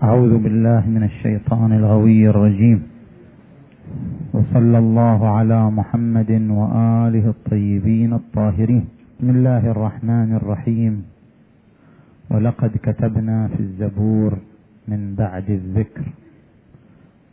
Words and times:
أعوذ 0.00 0.38
بالله 0.38 0.88
من 0.88 1.02
الشيطان 1.02 1.72
الغوي 1.72 2.28
الرجيم. 2.28 2.82
وصلى 4.32 4.78
الله 4.78 5.28
على 5.28 5.70
محمد 5.70 6.30
وآله 6.50 7.26
الطيبين 7.28 8.12
الطاهرين. 8.12 8.84
بسم 9.20 9.30
الله 9.30 9.70
الرحمن 9.70 10.30
الرحيم. 10.40 11.04
ولقد 12.30 12.72
كتبنا 12.82 13.48
في 13.48 13.60
الزبور 13.60 14.32
من 14.88 15.14
بعد 15.14 15.50
الذكر 15.50 16.04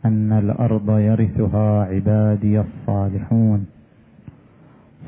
أن 0.04 0.32
الأرض 0.32 0.98
يرثها 0.98 1.84
عبادي 1.84 2.60
الصالحون. 2.60 3.66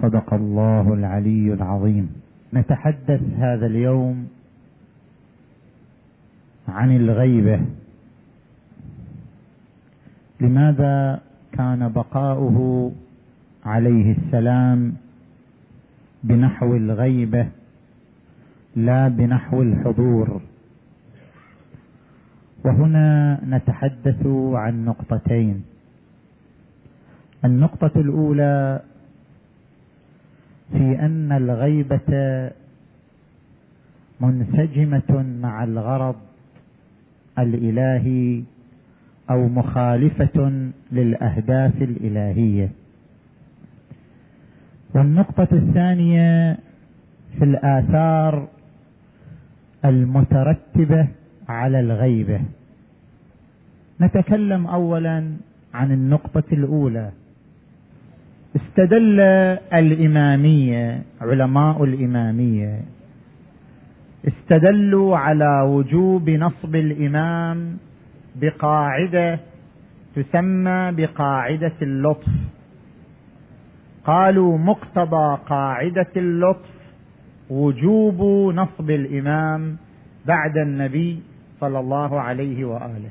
صدق 0.02 0.34
الله 0.34 0.94
العلي 0.94 1.52
العظيم. 1.52 2.06
نتحدث 2.54 3.20
هذا 3.36 3.66
اليوم 3.66 4.39
عن 6.70 6.96
الغيبة. 6.96 7.60
لماذا 10.40 11.20
كان 11.52 11.88
بقاؤه 11.88 12.92
عليه 13.64 14.16
السلام 14.16 14.94
بنحو 16.24 16.76
الغيبة 16.76 17.48
لا 18.76 19.08
بنحو 19.08 19.62
الحضور؟ 19.62 20.40
وهنا 22.64 23.40
نتحدث 23.44 24.26
عن 24.52 24.84
نقطتين. 24.84 25.64
النقطة 27.44 28.00
الأولى 28.00 28.80
في 30.72 30.86
أن 31.00 31.32
الغيبة 31.32 32.10
منسجمة 34.20 35.24
مع 35.42 35.64
الغرض 35.64 36.16
الإلهي 37.38 38.42
أو 39.30 39.48
مخالفة 39.48 40.68
للأهداف 40.92 41.82
الإلهية. 41.82 42.68
والنقطة 44.94 45.48
الثانية 45.52 46.58
في 47.38 47.44
الآثار 47.44 48.48
المترتبة 49.84 51.08
على 51.48 51.80
الغيبة. 51.80 52.40
نتكلم 54.00 54.66
اولا 54.66 55.36
عن 55.74 55.92
النقطة 55.92 56.44
الأولى. 56.52 57.10
استدل 58.56 59.20
الإمامية 59.72 61.02
علماء 61.20 61.84
الإمامية 61.84 62.80
استدلوا 64.28 65.18
على 65.18 65.60
وجوب 65.60 66.30
نصب 66.30 66.76
الإمام 66.76 67.76
بقاعدة 68.36 69.38
تسمى 70.16 70.92
بقاعدة 70.92 71.72
اللطف. 71.82 72.32
قالوا 74.04 74.58
مقتضى 74.58 75.38
قاعدة 75.46 76.12
اللطف 76.16 76.70
وجوب 77.50 78.20
نصب 78.54 78.90
الإمام 78.90 79.76
بعد 80.26 80.56
النبي 80.56 81.20
صلى 81.60 81.78
الله 81.80 82.20
عليه 82.20 82.64
وآله. 82.64 83.10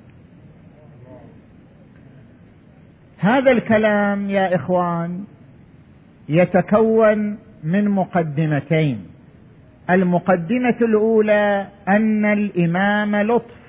هذا 3.18 3.52
الكلام 3.52 4.30
يا 4.30 4.56
إخوان 4.56 5.24
يتكون 6.30 7.38
من 7.64 7.90
مقدمتين. 7.90 9.06
المقدمة 9.90 10.76
الأولى 10.82 11.68
أن 11.88 12.26
الإمام 12.26 13.16
لطف. 13.16 13.60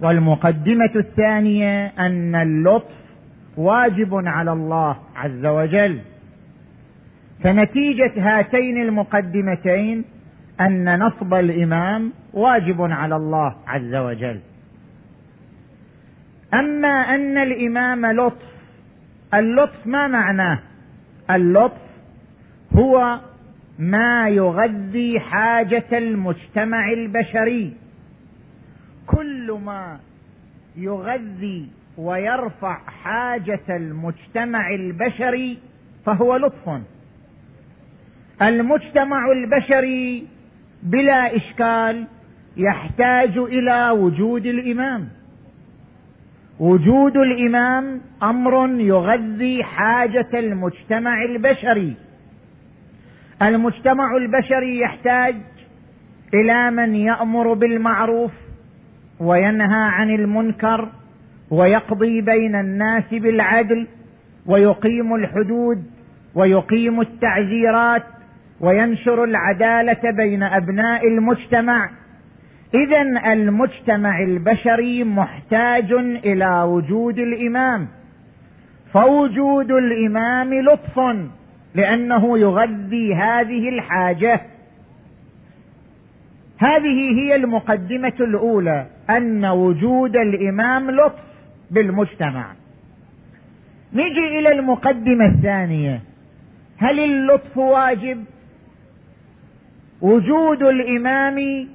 والمقدمة 0.00 0.90
الثانية 0.96 1.86
أن 1.86 2.34
اللطف 2.34 2.94
واجب 3.56 4.14
على 4.14 4.52
الله 4.52 4.96
عز 5.16 5.46
وجل. 5.46 5.98
فنتيجة 7.42 8.12
هاتين 8.16 8.82
المقدمتين 8.82 10.04
أن 10.60 10.98
نصب 10.98 11.34
الإمام 11.34 12.12
واجب 12.32 12.82
على 12.82 13.16
الله 13.16 13.54
عز 13.66 13.94
وجل. 13.94 14.40
أما 16.54 17.14
أن 17.14 17.38
الإمام 17.38 18.06
لطف 18.06 18.54
اللطف 19.34 19.86
ما 19.86 20.06
معناه؟ 20.06 20.58
اللطف 21.30 21.80
هو 22.72 23.18
ما 23.78 24.28
يغذي 24.28 25.20
حاجة 25.20 25.84
المجتمع 25.92 26.92
البشري. 26.92 27.72
كل 29.06 29.58
ما 29.64 29.98
يغذي 30.76 31.68
ويرفع 31.98 32.78
حاجة 32.78 33.66
المجتمع 33.70 34.70
البشري 34.74 35.58
فهو 36.06 36.36
لطف. 36.36 36.80
المجتمع 38.42 39.32
البشري 39.32 40.26
بلا 40.82 41.36
إشكال 41.36 42.06
يحتاج 42.56 43.38
إلى 43.38 43.90
وجود 43.90 44.46
الإمام. 44.46 45.08
وجود 46.60 47.16
الإمام 47.16 48.00
أمر 48.22 48.80
يغذي 48.80 49.64
حاجة 49.64 50.30
المجتمع 50.34 51.24
البشري. 51.24 51.94
المجتمع 53.48 54.16
البشري 54.16 54.80
يحتاج 54.80 55.34
إلى 56.34 56.70
من 56.70 56.94
يأمر 56.94 57.52
بالمعروف 57.52 58.32
وينهى 59.20 59.82
عن 59.90 60.10
المنكر 60.10 60.88
ويقضي 61.50 62.20
بين 62.20 62.54
الناس 62.54 63.14
بالعدل 63.14 63.86
ويقيم 64.46 65.14
الحدود 65.14 65.84
ويقيم 66.34 67.00
التعزيرات 67.00 68.02
وينشر 68.60 69.24
العدالة 69.24 70.10
بين 70.10 70.42
أبناء 70.42 71.08
المجتمع. 71.08 71.90
اذا 72.74 73.32
المجتمع 73.32 74.22
البشري 74.22 75.04
محتاج 75.04 75.92
إلى 76.24 76.62
وجود 76.62 77.18
الإمام. 77.18 77.88
فوجود 78.92 79.70
الإمام 79.70 80.54
لطف. 80.54 81.00
لأنه 81.74 82.38
يغذي 82.38 83.14
هذه 83.14 83.68
الحاجة. 83.68 84.40
هذه 86.58 87.20
هي 87.20 87.34
المقدمة 87.34 88.14
الأولى 88.20 88.86
أن 89.10 89.44
وجود 89.44 90.16
الإمام 90.16 90.90
لطف 90.90 91.22
بالمجتمع. 91.70 92.46
نجي 93.92 94.38
إلى 94.38 94.52
المقدمة 94.52 95.26
الثانية. 95.26 96.00
هل 96.78 97.00
اللطف 97.00 97.56
واجب؟ 97.56 98.24
وجود 100.02 100.62
الإمام 100.62 101.68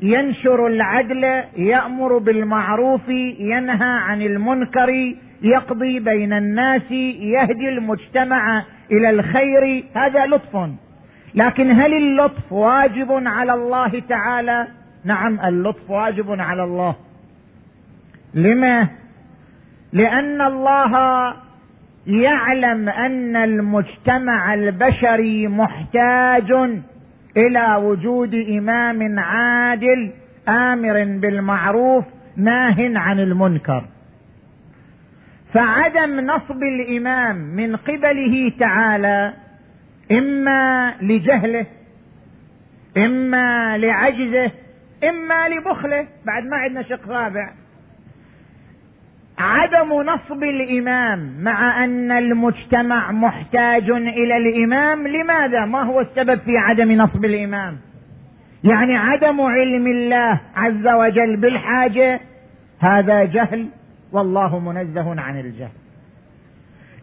ينشر 0.00 0.66
العدل 0.66 1.24
يأمر 1.56 2.18
بالمعروف 2.18 3.08
ينهى 3.38 3.98
عن 3.98 4.22
المنكر 4.22 5.14
يقضي 5.42 6.00
بين 6.00 6.32
الناس 6.32 6.90
يهدي 7.20 7.68
المجتمع 7.68 8.64
إلى 8.92 9.10
الخير 9.10 9.84
هذا 9.94 10.26
لطف. 10.26 10.70
لكن 11.34 11.70
هل 11.70 11.94
اللطف 11.94 12.52
واجب 12.52 13.08
على 13.10 13.54
الله 13.54 14.02
تعالى؟ 14.08 14.66
نعم 15.04 15.40
اللطف 15.40 15.90
واجب 15.90 16.40
على 16.40 16.64
الله. 16.64 16.94
لما؟ 18.34 18.88
لأن 19.92 20.40
الله 20.40 20.92
يعلم 22.06 22.88
أن 22.88 23.36
المجتمع 23.36 24.54
البشري 24.54 25.48
محتاج 25.48 26.52
إلى 27.36 27.76
وجود 27.76 28.34
إمام 28.34 29.18
عادل 29.18 30.10
آمر 30.48 31.04
بالمعروف 31.04 32.04
ناه 32.36 32.76
عن 32.78 33.20
المنكر. 33.20 33.84
فعدم 35.54 36.20
نصب 36.20 36.62
الإمام 36.62 37.36
من 37.36 37.76
قبله 37.76 38.52
تعالى 38.60 39.32
إما 40.12 40.94
لجهله 41.02 41.66
إما 42.96 43.78
لعجزه 43.78 44.50
إما 45.04 45.48
لبخله. 45.48 46.06
بعد 46.26 46.44
ما 46.44 46.56
عندنا 46.56 46.82
شق 46.82 47.08
رابع. 47.08 47.50
عدم 49.38 50.02
نصب 50.02 50.44
الإمام 50.44 51.34
مع 51.42 51.84
أن 51.84 52.12
المجتمع 52.12 53.12
محتاج 53.12 53.90
إلى 53.90 54.36
الإمام 54.36 55.08
لماذا؟ 55.08 55.64
ما 55.64 55.82
هو 55.82 56.00
السبب 56.00 56.38
في 56.38 56.58
عدم 56.58 56.92
نصب 56.92 57.24
الإمام؟ 57.24 57.76
يعني 58.64 58.96
عدم 58.96 59.40
علم 59.40 59.86
الله 59.86 60.40
عز 60.56 60.86
وجل 60.86 61.36
بالحاجة 61.36 62.20
هذا 62.80 63.24
جهل 63.24 63.68
والله 64.12 64.58
منزه 64.58 65.20
عن 65.20 65.40
الجهل. 65.40 65.70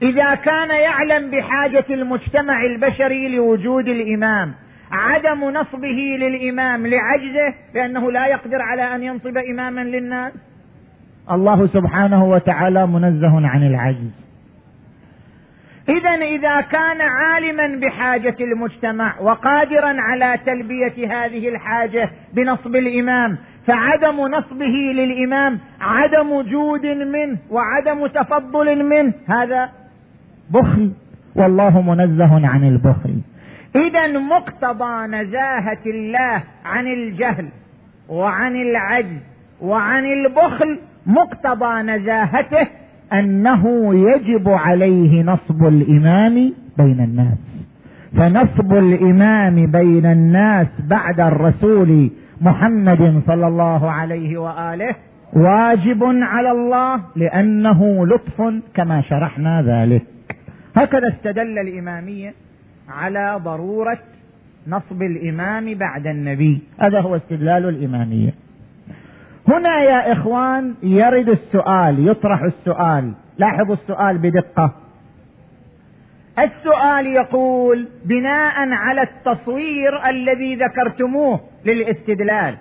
إذا 0.01 0.35
كان 0.35 0.69
يعلم 0.69 1.31
بحاجة 1.31 1.85
المجتمع 1.89 2.63
البشري 2.63 3.35
لوجود 3.35 3.87
الإمام 3.87 4.53
عدم 4.91 5.43
نصبه 5.43 6.17
للإمام 6.19 6.87
لعجزه 6.87 7.53
لأنه 7.73 8.11
لا 8.11 8.27
يقدر 8.27 8.61
على 8.61 8.95
أن 8.95 9.03
ينصب 9.03 9.37
إماما 9.37 9.81
للناس؟ 9.83 10.33
الله 11.31 11.67
سبحانه 11.67 12.25
وتعالى 12.25 12.87
منزه 12.87 13.47
عن 13.47 13.63
العجز. 13.63 14.25
اذا 15.89 16.09
إذا 16.09 16.61
كان 16.61 17.01
عالما 17.01 17.87
بحاجة 17.87 18.35
المجتمع 18.39 19.19
وقادرا 19.21 20.01
على 20.01 20.39
تلبية 20.45 21.25
هذه 21.25 21.49
الحاجة 21.49 22.09
بنصب 22.33 22.75
الإمام 22.75 23.37
فعدم 23.67 24.27
نصبه 24.27 24.93
للإمام 24.95 25.59
عدم 25.81 26.41
جود 26.41 26.85
منه 26.85 27.37
وعدم 27.51 28.07
تفضل 28.07 28.83
منه 28.83 29.13
هذا 29.27 29.69
بخل. 30.53 30.91
والله 31.35 31.81
منزه 31.81 32.47
عن 32.47 32.63
البخل. 32.63 33.15
إذا 33.75 34.07
مقتضى 34.07 35.07
نزاهة 35.07 35.83
الله 35.85 36.43
عن 36.65 36.87
الجهل 36.87 37.47
وعن 38.09 38.55
العجز 38.55 39.21
وعن 39.61 40.05
البخل 40.05 40.79
مقتضى 41.07 41.81
نزاهته 41.81 42.67
أنه 43.13 43.95
يجب 43.95 44.49
عليه 44.49 45.23
نصب 45.23 45.67
الإمام 45.67 46.53
بين 46.77 46.99
الناس. 46.99 47.37
فنصب 48.17 48.73
الإمام 48.73 49.71
بين 49.71 50.05
الناس 50.05 50.67
بعد 50.89 51.19
الرسول 51.19 52.09
محمد 52.41 53.21
صلى 53.27 53.47
الله 53.47 53.91
عليه 53.91 54.37
وآله 54.37 54.95
واجب 55.33 56.03
على 56.03 56.51
الله 56.51 57.01
لأنه 57.15 58.07
لطف 58.07 58.41
كما 58.73 59.01
شرحنا 59.01 59.61
ذلك. 59.61 60.05
هكذا 60.75 61.07
استدل 61.07 61.59
الاماميه 61.59 62.33
على 62.89 63.39
ضرورة 63.43 63.97
نصب 64.67 65.01
الإمام 65.01 65.73
بعد 65.73 66.07
النبي. 66.07 66.61
هذا 66.79 67.01
هو 67.01 67.15
استدلال 67.15 67.69
الاماميه 67.69 68.33
هنا 69.47 69.81
يا 69.81 70.11
إخوان 70.13 70.73
يرد 70.83 71.29
السؤال 71.29 72.07
يطرح 72.07 72.41
السؤال. 72.41 73.13
لاحظوا 73.37 73.75
السؤال 73.75 74.17
بدقة. 74.17 74.71
السؤال 76.39 77.07
يقول 77.07 77.87
بناء 78.05 78.69
على 78.69 79.01
التصوير 79.01 80.09
الذي 80.09 80.55
ذكرتموه 80.55 81.39
للاستدلال. 81.65 82.57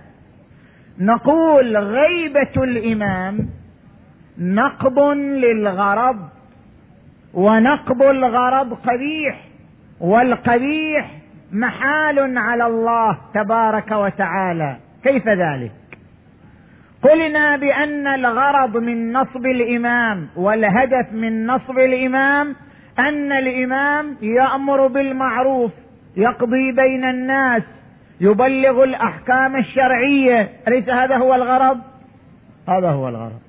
نقول 1.01 1.77
غيبة 1.77 2.65
الإمام 2.65 3.39
نقض 4.39 4.99
للغرض 5.17 6.29
ونقض 7.35 8.03
الغرض 8.03 8.75
قبيح 8.75 9.41
والقبيح 10.01 11.11
محال 11.53 12.39
على 12.39 12.67
الله 12.67 13.19
تبارك 13.35 13.91
وتعالى. 13.91 14.77
كيف 15.05 15.29
ذلك؟ 15.29 15.73
قلنا 17.03 17.57
بأن 17.57 18.07
الغرض 18.07 18.77
من 18.77 19.13
نصب 19.13 19.47
الإمام 19.47 20.29
والهدف 20.37 21.13
من 21.13 21.47
نصب 21.47 21.79
الإمام 21.79 22.57
أن 22.99 23.33
الإمام 23.33 24.17
يأمر 24.23 24.87
بالمعروف 24.87 25.73
يقضي 26.17 26.73
بين 26.73 27.05
الناس 27.05 27.63
يبلغ 28.21 28.85
الأحكام 28.85 29.57
الشرعية. 29.57 30.51
أليس 30.69 30.89
هذا 30.89 31.17
هو 31.17 31.35
الغرض؟ 31.35 31.79
هذا 32.69 32.91
هو 32.91 33.09
الغرض. 33.09 33.41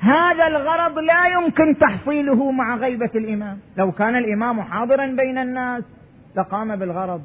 هذا 0.00 0.46
الغرض 0.46 0.98
لا 0.98 1.26
يمكن 1.26 1.78
تحصيله 1.78 2.50
مع 2.50 2.76
غيبة 2.76 3.10
الإمام. 3.14 3.58
لو 3.76 3.92
كان 3.92 4.16
الإمام 4.16 4.62
حاضرا 4.62 5.06
بين 5.06 5.38
الناس 5.38 5.82
لقام 6.36 6.76
بالغرض. 6.76 7.20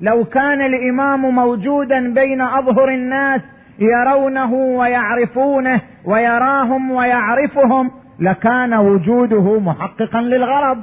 لو 0.00 0.24
كان 0.24 0.62
الإمام 0.62 1.34
موجودا 1.34 2.14
بين 2.14 2.40
أظهر 2.40 2.88
الناس 2.88 3.40
يرونه 3.78 4.52
ويعرفونه 4.52 5.80
ويراهم 6.04 6.90
ويعرفهم 6.90 7.90
لكان 8.20 8.74
وجوده 8.74 9.60
محققا 9.60 10.20
للغرض. 10.20 10.78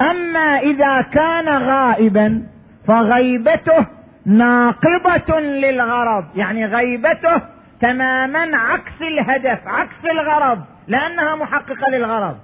أما 0.00 0.58
إذا 0.58 1.02
كان 1.02 1.48
غائبا 1.48 2.42
فغيبته 2.86 3.86
ناقضه 4.28 5.40
للغرض 5.40 6.24
يعني 6.36 6.66
غيبته 6.66 7.42
تماما 7.80 8.56
عكس 8.56 9.02
الهدف 9.02 9.58
عكس 9.66 10.04
الغرض 10.12 10.58
لأنها 10.88 11.36
محققة 11.36 11.90
للغرض. 11.92 12.36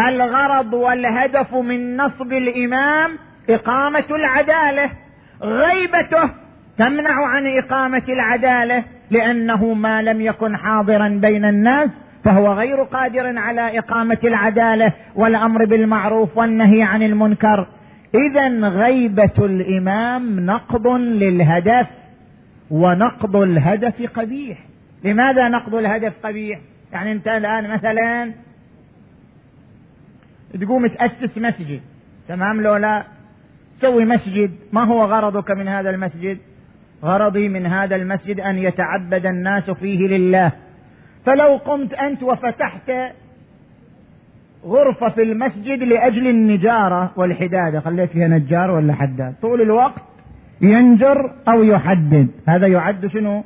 الغرض 0.00 0.72
والهدف 0.74 1.54
من 1.54 1.96
نصب 1.96 2.32
الإمام 2.32 3.18
إقامة 3.50 4.04
العدالة. 4.10 4.90
غيبته 5.42 6.30
تمنع 6.78 7.26
عن 7.26 7.58
إقامة 7.58 8.02
العدالة 8.08 8.84
لأنه 9.10 9.74
ما 9.74 10.02
لم 10.02 10.20
يكن 10.20 10.56
حاضرا 10.56 11.08
بين 11.08 11.44
الناس 11.44 11.90
فهو 12.24 12.52
غير 12.52 12.82
قادر 12.82 13.38
على 13.38 13.78
إقامة 13.78 14.18
العدالة 14.24 14.92
والأمر 15.14 15.64
بالمعروف 15.64 16.36
والنهي 16.36 16.82
عن 16.82 17.02
المنكر. 17.02 17.66
اذا 18.14 18.68
غيبة 18.68 19.38
الإمام 19.38 20.40
نقض 20.40 20.86
للهدف 20.96 21.86
ونقض 22.70 23.36
الهدف 23.36 24.18
قبيح. 24.18 24.58
لماذا 25.04 25.48
نقض 25.48 25.74
الهدف 25.74 26.12
قبيح؟ 26.22 26.60
يعني 26.92 27.12
أنت 27.12 27.28
الآن 27.28 27.70
مثلا 27.70 28.32
تقوم 30.60 30.86
تأسس 30.86 31.38
مسجد 31.38 31.80
تمام 32.28 32.60
لو 32.60 32.76
لا؟ 32.76 33.04
تسوي 33.80 34.04
مسجد 34.04 34.50
ما 34.72 34.84
هو 34.84 35.04
غرضك 35.04 35.50
من 35.50 35.68
هذا 35.68 35.90
المسجد؟ 35.90 36.38
غرضي 37.04 37.48
من 37.48 37.66
هذا 37.66 37.96
المسجد 37.96 38.40
أن 38.40 38.58
يتعبد 38.58 39.26
الناس 39.26 39.70
فيه 39.70 40.08
لله. 40.08 40.52
فلو 41.26 41.56
قمت 41.56 41.92
أنت 41.92 42.22
وفتحت 42.22 42.92
غرفة 44.64 45.08
في 45.08 45.22
المسجد 45.22 45.82
لأجل 45.82 46.26
النجارة 46.26 47.10
والحداده 47.16 47.80
خليت 47.80 48.10
فيها 48.10 48.28
نجار 48.28 48.70
ولا 48.70 48.94
حداد؟ 48.94 49.34
طول 49.42 49.60
الوقت 49.60 50.02
ينجر 50.60 51.32
أو 51.48 51.62
يحدد. 51.62 52.28
هذا 52.48 52.66
يعد 52.66 53.06
شنو؟ 53.06 53.44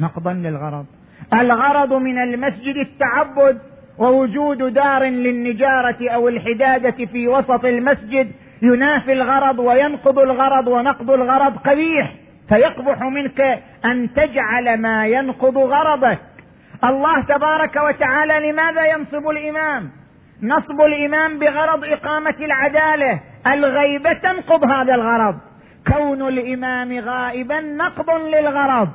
نقضا 0.00 0.32
للغرض. 0.32 0.86
الغرض 1.34 1.92
من 1.92 2.18
المسجد 2.18 2.76
التعبد 2.76 3.58
ووجود 3.98 4.74
دار 4.74 5.04
للنجارة 5.04 6.10
أو 6.10 6.28
الحدادة 6.28 7.06
في 7.06 7.28
وسط 7.28 7.64
المسجد. 7.64 8.30
ينافي 8.62 9.12
الغرض 9.12 9.58
وينقض 9.58 10.18
الغرض 10.18 10.68
ونقض 10.68 11.10
الغرض 11.10 11.56
قبيح. 11.56 12.14
فيقبح 12.48 13.02
منك 13.02 13.40
أن 13.84 14.08
تجعل 14.14 14.80
ما 14.80 15.06
ينقض 15.06 15.58
غرضك. 15.58 16.18
الله 16.84 17.22
تبارك 17.22 17.76
وتعالى 17.76 18.50
لماذا 18.52 18.86
ينصب 18.86 19.28
الإمام؟ 19.28 19.99
نصب 20.42 20.80
الامام 20.80 21.38
بغرض 21.38 21.84
إقامة 21.84 22.34
العدالة. 22.40 23.20
الغيبة 23.46 24.12
تنقض 24.12 24.64
هذا 24.64 24.94
الغرض. 24.94 25.34
كون 25.92 26.28
الإمام 26.28 26.98
غائبا 26.98 27.60
نقض 27.60 28.10
للغرض. 28.10 28.88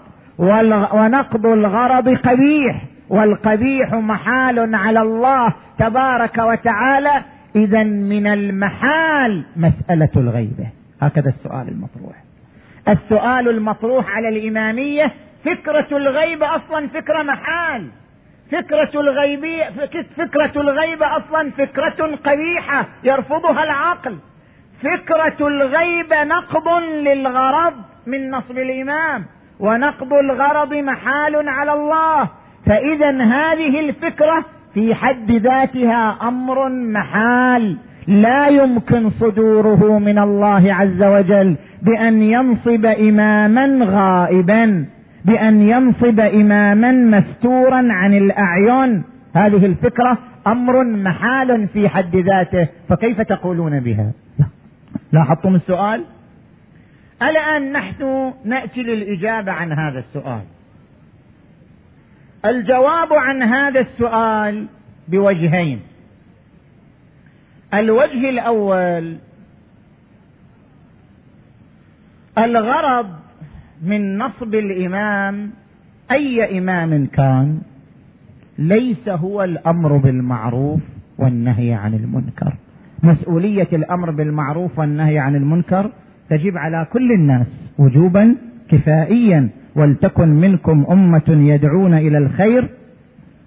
ونقض 0.94 1.46
الغرض 1.46 2.10
قبيح. 2.10 2.82
والقبيح 3.10 3.94
محال 3.94 4.76
على 4.76 5.02
الله 5.02 5.54
تبارك 5.80 6.38
وتعالى. 6.38 7.24
اذا 7.56 7.84
من 7.84 8.28
المحال 8.28 9.44
مسألة 9.56 10.10
الغيبة. 10.16 10.68
هكذا 11.02 11.30
السؤال 11.30 11.68
المطروح. 11.68 12.16
السؤال 12.90 13.50
المطروح 13.50 14.10
على 14.10 14.30
الإمامية 14.30 15.12
فكرة 15.46 15.98
الغيبه 15.98 16.56
أصلا 16.56 16.88
فكرة 16.88 17.24
محال. 17.24 17.88
فكرة 18.52 19.02
الغيبية 19.02 19.70
فكرة 20.18 20.62
الغيبة 20.62 21.18
أصلا 21.18 21.52
فكرة 21.52 22.16
قبيحة 22.26 22.86
يرفضها 23.04 23.64
العقل. 23.64 24.18
فكرة 24.84 25.48
الغيبة 25.48 26.24
نقض 26.24 26.68
للغرض 26.84 27.74
من 28.08 28.32
نصب 28.32 28.58
الإمام 28.58 29.26
ونقض 29.60 30.14
الغرض 30.14 30.74
محال 30.74 31.50
على 31.50 31.74
الله. 31.74 32.30
فإذا 32.66 33.12
هذه 33.12 33.80
الفكرة 33.80 34.46
في 34.74 34.96
حد 34.96 35.32
ذاتها 35.32 36.18
أمر 36.22 36.70
محال. 36.70 37.78
لا 38.08 38.48
يمكن 38.48 39.10
صدوره 39.10 40.00
من 40.00 40.20
الله 40.20 40.74
عز 40.74 41.04
وجل 41.04 41.56
بأن 41.82 42.22
ينصب 42.22 42.86
إماما 42.86 43.86
غائبا. 43.86 44.86
بأن 45.26 45.62
ينصب 45.62 46.20
إماما 46.20 46.92
مستورا 46.92 47.88
عن 47.90 48.14
الأعين 48.14 49.04
هذه 49.36 49.66
الفكرة 49.66 50.18
أمر 50.48 50.84
محال 50.84 51.68
في 51.68 51.90
حد 51.90 52.16
ذاته. 52.16 52.68
فكيف 52.90 53.22
تقولون 53.22 53.80
بها؟ 53.80 54.12
لاحظتم 55.12 55.56
السؤال؟ 55.56 56.04
الآن 57.22 57.72
نحن 57.72 58.34
نأتي 58.46 58.84
للإجابة 58.84 59.52
عن 59.52 59.72
هذا 59.72 60.00
السؤال. 60.00 60.42
الجواب 62.46 63.14
عن 63.14 63.44
هذا 63.44 63.80
السؤال 63.80 64.66
بوجهين. 65.08 65.80
الوجه 67.74 68.30
الأول 68.30 69.18
الغرض 72.38 73.25
من 73.86 74.18
نصب 74.18 74.56
الإمام 74.56 75.50
أي 76.12 76.58
إمام 76.60 77.06
كان 77.06 77.62
ليس 78.60 79.10
هو 79.10 79.44
الأمر 79.44 79.98
بالمعروف 79.98 80.80
والنهي 81.18 81.74
عن 81.74 81.94
المنكر. 81.94 82.54
مسؤولية 83.04 83.68
الأمر 83.74 84.12
بالمعروف 84.12 84.80
والنهي 84.80 85.20
عن 85.20 85.36
المنكر 85.36 85.92
تجب 86.30 86.58
على 86.58 86.88
كل 86.94 87.12
الناس 87.12 87.48
وجوبا 87.78 88.36
كفائيا 88.70 89.50
ولتكن 89.76 90.28
منكم 90.28 90.86
أمة 90.90 91.30
يدعون 91.30 91.94
إلى 91.94 92.18
الخير 92.18 92.70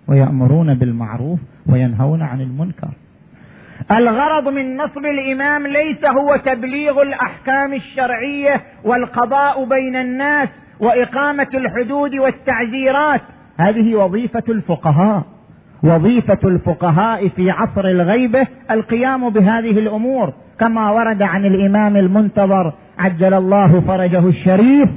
ويأمرون 0.09 0.75
بالمعروف 0.75 1.41
وينهون 1.67 2.23
عن 2.23 2.41
المنكر. 2.41 2.93
الغرض 3.91 4.49
من 4.49 4.77
نصب 4.77 5.07
الإمام 5.07 5.67
ليس 5.67 6.05
هو 6.05 6.37
تبليغ 6.37 7.03
الأحكام 7.03 7.75
الشرعية 7.75 8.61
والقضاء 8.85 9.65
بين 9.65 9.97
الناس 9.97 10.49
وإقامة 10.81 11.49
الحدود 11.55 12.15
والتعزيرات. 12.15 13.21
هذه 13.59 13.95
وظيفة 13.95 14.43
الفقهاء. 14.49 15.23
وظيفة 15.83 16.39
الفقهاء 16.45 17.29
في 17.29 17.51
عصر 17.51 17.85
الغيبة 17.85 18.47
القيام 18.71 19.29
بهذه 19.29 19.79
الأمور. 19.79 20.33
كما 20.61 20.91
ورد 20.91 21.23
عن 21.23 21.45
الإمام 21.45 21.97
المنتظر 21.97 22.73
عجل 22.99 23.35
الله 23.35 23.81
فرجه 23.81 24.29
الشريف 24.29 24.89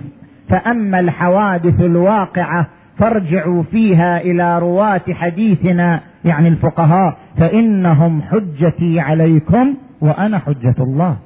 فأما 0.50 1.00
الحوادث 1.00 1.82
الواقعة 1.82 2.68
فارجعوا 2.98 3.64
فيها 3.64 4.22
إلى 4.22 4.60
رواة 4.60 5.02
حديثنا. 5.14 6.11
يعني 6.26 6.48
الفقهاء 6.48 7.18
فإنهم 7.38 8.22
حجتي 8.22 9.00
عليكم 9.00 9.76
وأنا 10.02 10.40
حجة 10.40 10.76
الله. 10.80 11.18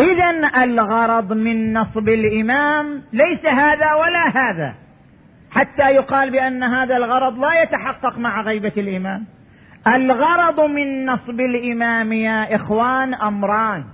اذا 0.00 0.62
الغرض 0.64 1.32
من 1.32 1.72
نصب 1.72 2.08
الإمام 2.08 2.86
ليس 3.12 3.46
هذا 3.46 3.94
ولا 3.94 4.28
هذا 4.34 4.74
حتى 5.50 5.90
يقال 5.90 6.30
بأن 6.30 6.62
هذا 6.62 6.96
الغرض 6.96 7.38
لا 7.38 7.62
يتحقق 7.62 8.18
مع 8.18 8.42
غيبة 8.42 8.72
الإمام. 8.76 9.24
الغرض 9.86 10.60
من 10.60 11.06
نصب 11.06 11.40
الإمام 11.40 12.12
يا 12.12 12.54
إخوان 12.54 13.14
أمران. 13.14 13.84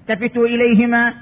التفتوا 0.00 0.46
إليهما. 0.46 1.14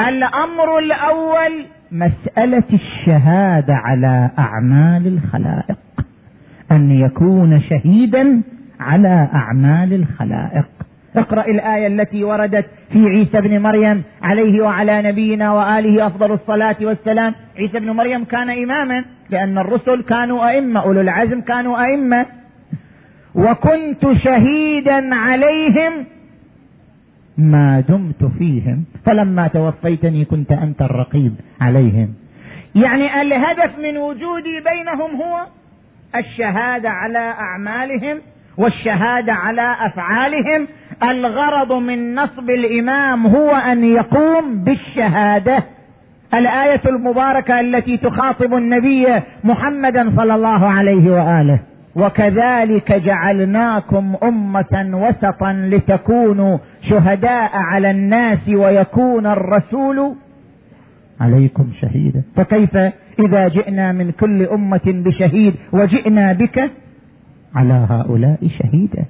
الأمر 0.00 0.78
الأول 0.78 1.66
مسألة 1.92 2.64
الشهادة 2.72 3.74
على 3.74 4.30
أعمال 4.38 5.06
الخلائق. 5.06 5.78
أن 6.72 6.90
يكون 6.90 7.60
شهيدا 7.60 8.42
على 8.80 9.28
أعمال 9.34 9.92
الخلائق. 9.92 10.64
اقرأ 11.16 11.44
الآية 11.46 11.86
التي 11.86 12.24
وردت 12.24 12.66
في 12.92 13.06
عيسى 13.06 13.40
بن 13.40 13.58
مريم 13.62 14.02
عليه 14.22 14.62
وعلى 14.62 15.02
نبينا 15.02 15.52
وآله 15.52 16.06
أفضل 16.06 16.32
الصلاة 16.32 16.76
والسلام. 16.80 17.34
عيسى 17.58 17.80
بن 17.80 17.90
مريم 17.90 18.24
كان 18.24 18.50
إماما 18.50 19.04
لأن 19.30 19.58
الرسل 19.58 20.02
كانوا 20.02 20.48
أئمة 20.48 20.80
أولو 20.80 21.00
العزم 21.00 21.40
كانوا 21.40 21.84
أئمة. 21.84 22.26
وكنت 23.34 24.12
شهيدا 24.24 25.14
عليهم 25.14 25.92
ما 27.38 27.80
دمت 27.80 28.24
فيهم 28.38 28.84
فلما 29.04 29.48
توفيتني 29.48 30.24
كنت 30.24 30.52
أنت 30.52 30.82
الرقيب 30.82 31.34
عليهم. 31.60 32.08
يعني 32.74 33.22
الهدف 33.22 33.78
من 33.78 33.96
وجودي 33.96 34.60
بينهم 34.70 35.10
هو 35.22 35.46
الشهادة 36.16 36.90
على 36.90 37.18
أعمالهم 37.18 38.20
والشهادة 38.58 39.32
على 39.32 39.76
أفعالهم. 39.80 40.68
الغرض 41.02 41.72
من 41.72 42.14
نصب 42.14 42.50
الإمام 42.50 43.26
هو 43.26 43.50
أن 43.50 43.84
يقوم 43.84 44.64
بالشهادة. 44.64 45.62
الآية 46.34 46.80
المباركة 46.86 47.60
التي 47.60 47.96
تخاطب 47.96 48.54
النبي 48.54 49.06
محمدا 49.44 50.12
صلى 50.16 50.34
الله 50.34 50.66
عليه 50.66 51.10
وآله. 51.10 51.60
وكذلك 51.96 52.92
جعلناكم 52.92 54.16
أمة 54.22 54.90
وسطا 54.92 55.52
لتكونوا 55.52 56.58
شهداء 56.88 57.50
على 57.54 57.90
الناس 57.90 58.48
ويكون 58.48 59.26
الرسول 59.26 60.14
عليكم 61.20 61.66
شهيدا. 61.80 62.22
فكيف 62.36 62.78
إذا 63.18 63.48
جئنا 63.48 63.92
من 63.92 64.10
كل 64.10 64.42
أمة 64.42 64.86
بشهيد 64.86 65.54
وجئنا 65.72 66.32
بك 66.32 66.70
على 67.54 67.86
هؤلاء 67.90 68.38
شهيدا. 68.58 69.04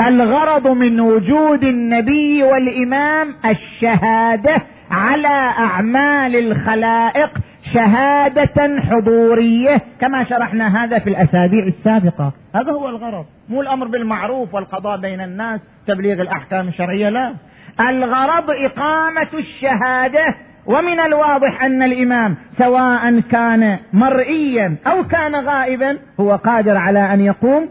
الغرض 0.00 0.68
من 0.68 1.00
وجود 1.00 1.64
النبي 1.64 2.42
والإمام 2.42 3.34
الشهادة 3.44 4.56
على 4.90 5.52
أعمال 5.58 6.36
الخلائق 6.36 7.30
شهادة 7.74 8.80
حضورية 8.80 9.80
كما 10.00 10.24
شرحنا 10.24 10.84
هذا 10.84 10.98
في 10.98 11.10
الأسابيع 11.10 11.66
السابقة. 11.66 12.32
هذا 12.54 12.72
هو 12.72 12.88
الغرض. 12.88 13.24
مو 13.48 13.60
الأمر 13.60 13.86
بالمعروف 13.86 14.54
والقضاء 14.54 15.00
بين 15.00 15.20
الناس 15.20 15.60
تبليغ 15.86 16.22
الأحكام 16.22 16.68
الشرعية 16.68 17.08
لا. 17.08 17.34
الغرض 17.80 18.50
إقامة 18.50 19.28
الشهادة 19.34 20.34
ومن 20.66 21.00
الواضح 21.00 21.64
أن 21.64 21.82
الإمام 21.82 22.36
سواء 22.58 23.20
كان 23.20 23.78
مرئيا 23.92 24.76
أو 24.86 25.04
كان 25.04 25.34
غائبا 25.34 25.98
هو 26.20 26.36
قادر 26.36 26.76
على 26.76 27.14
أن 27.14 27.20
يقوم 27.20 27.68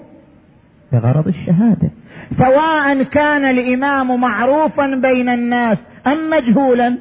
بغرض 0.92 1.28
الشهادة. 1.28 1.90
سواء 2.38 3.04
كان 3.04 3.46
الإمام 3.46 4.22
معروفا 4.22 4.86
بين 4.88 5.30
الناس 5.30 5.78
أم 6.08 6.30
مجهولا 6.30 6.98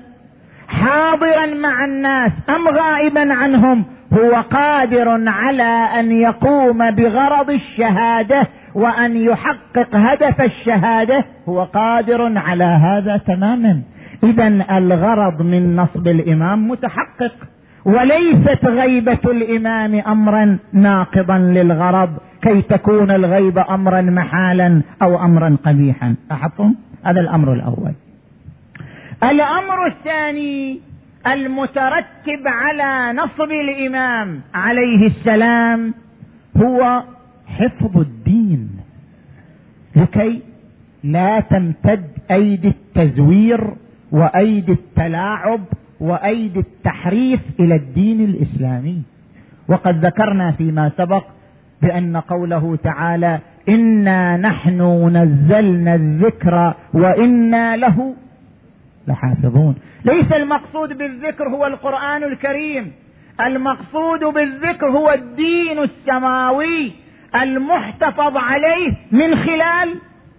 حاضرا 0.68 1.46
مع 1.46 1.84
الناس 1.84 2.32
أم 2.48 2.68
غائبا 2.68 3.34
عنهم 3.34 3.84
هو 4.12 4.34
قادر 4.34 5.28
على 5.28 5.88
أن 6.00 6.12
يقوم 6.12 6.90
بغرض 6.90 7.50
الشهادة 7.50 8.46
وأن 8.74 9.16
يحقق 9.16 9.88
هدف 9.94 10.40
الشهادة 10.40 11.24
هو 11.48 11.64
قادر 11.64 12.38
على 12.38 12.64
هذا 12.64 13.16
تماما. 13.16 13.82
اذا 14.24 14.78
الغرض 14.78 15.42
من 15.42 15.76
نصب 15.76 16.08
الإمام 16.08 16.68
متحقق 16.68 17.34
وليست 17.84 18.64
غيبة 18.64 19.18
الإمام 19.24 19.94
امرا 19.94 20.58
ناقضا 20.72 21.38
للغرض 21.38 22.10
كي 22.42 22.62
تكون 22.62 23.10
الغيبه 23.10 23.74
امرا 23.74 24.00
محالا 24.00 24.82
أو 25.02 25.24
امرا 25.24 25.56
قبيحا. 25.64 26.14
لاحظتم؟ 26.30 26.74
هذا 27.04 27.20
الأمر 27.20 27.52
الأول. 27.52 27.92
الأمر 29.22 29.86
الثاني 29.86 30.80
المترتب 31.26 32.42
على 32.46 33.18
نصب 33.18 33.50
الإمام 33.50 34.40
عليه 34.54 35.06
السلام 35.06 35.94
هو 36.56 37.02
حفظ 37.46 37.98
الدين 37.98 38.68
لكي 39.96 40.42
لا 41.04 41.40
تمتد 41.40 42.10
أيدي 42.30 42.68
التزوير 42.68 43.60
وأيدي 44.12 44.72
التلاعب 44.72 45.60
وأيدي 46.00 46.58
التحريف 46.58 47.40
إلى 47.60 47.74
الدين 47.74 48.20
الإسلامي. 48.20 49.02
وقد 49.68 50.04
ذكرنا 50.06 50.52
فيما 50.52 50.90
سبق 50.96 51.24
بأن 51.82 52.16
قوله 52.16 52.76
تعالى 52.76 53.38
انا 53.68 54.36
نحن 54.36 54.80
نزلنا 55.16 55.94
الذكر 55.94 56.74
وأنا 56.94 57.76
له 57.76 58.14
لحافظون. 59.08 59.74
ليس 60.04 60.32
المقصود 60.32 60.98
بالذكر 60.98 61.48
هو 61.48 61.66
القرآن 61.66 62.22
الكريم. 62.22 62.92
المقصود 63.40 64.24
بالذكر 64.34 64.86
هو 64.86 65.10
الدين 65.10 65.78
السماوي 65.78 66.92
المحتفظ 67.34 68.36
عليه 68.36 68.92
من 69.12 69.36
خلال 69.36 69.88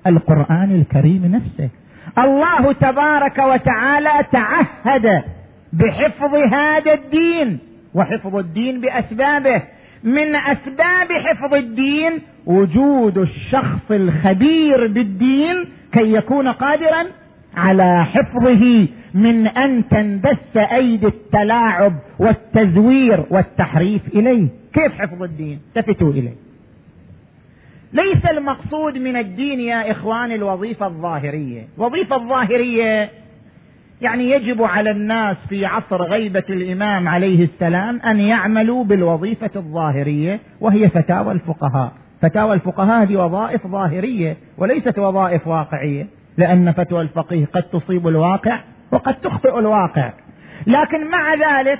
القرآن 0.07 0.71
الكريم 0.71 1.25
نفسه. 1.25 1.69
الله 2.17 2.71
تبارك 2.73 3.37
وتعالى 3.37 4.25
تعهد 4.31 5.23
بحفظ 5.73 6.35
هذا 6.35 6.93
الدين 6.93 7.59
وحفظ 7.93 8.35
الدين 8.35 8.81
بأسبابه. 8.81 9.61
من 10.03 10.35
أسباب 10.35 11.07
حفظ 11.11 11.53
الدين 11.53 12.11
وجود 12.45 13.17
الشخص 13.17 13.91
الخبير 13.91 14.87
بالدين 14.87 15.65
كي 15.93 16.13
يكون 16.13 16.47
قادرا 16.47 17.05
على 17.57 18.05
حفظه 18.05 18.87
من 19.13 19.47
أن 19.47 19.87
تندس 19.89 20.57
أيدي 20.57 21.07
التلاعب 21.07 21.93
والتزوير 22.19 23.23
والتحريف 23.29 24.01
إليه. 24.07 24.47
كيف 24.73 25.01
حفظ 25.01 25.23
الدين؟ 25.23 25.59
التفتوا 25.77 26.11
إليه. 26.11 26.42
ليس 27.93 28.25
المقصود 28.25 28.97
من 28.97 29.15
الدين 29.15 29.59
يا 29.59 29.91
إخوان 29.91 30.31
الوظيفة 30.31 30.85
الظاهرية. 30.87 31.67
الوظيفه 31.77 32.15
الظاهرية 32.15 33.09
يعني 34.01 34.29
يجب 34.29 34.63
على 34.63 34.91
الناس 34.91 35.37
في 35.49 35.65
عصر 35.65 36.01
غيبة 36.01 36.43
الإمام 36.49 37.07
عليه 37.07 37.43
السلام 37.43 38.01
أن 38.01 38.19
يعملوا 38.19 38.83
بالوظيفة 38.83 39.49
الظاهرية 39.55 40.39
وهي 40.61 40.89
فتاوى 40.89 41.31
الفقهاء. 41.31 41.91
فتاوى 42.21 42.53
الفقهاء 42.53 43.03
هذه 43.03 43.15
وظائف 43.15 43.67
ظاهرية 43.67 44.37
وليست 44.57 44.99
وظائف 44.99 45.47
واقعية 45.47 46.07
لأن 46.37 46.71
فتوى 46.71 47.01
الفقيه 47.01 47.45
قد 47.45 47.63
تصيب 47.63 48.07
الواقع 48.07 48.59
وقد 48.91 49.15
تخطئ 49.15 49.59
الواقع. 49.59 50.13
لكن 50.67 51.07
مع 51.07 51.33
ذلك 51.33 51.79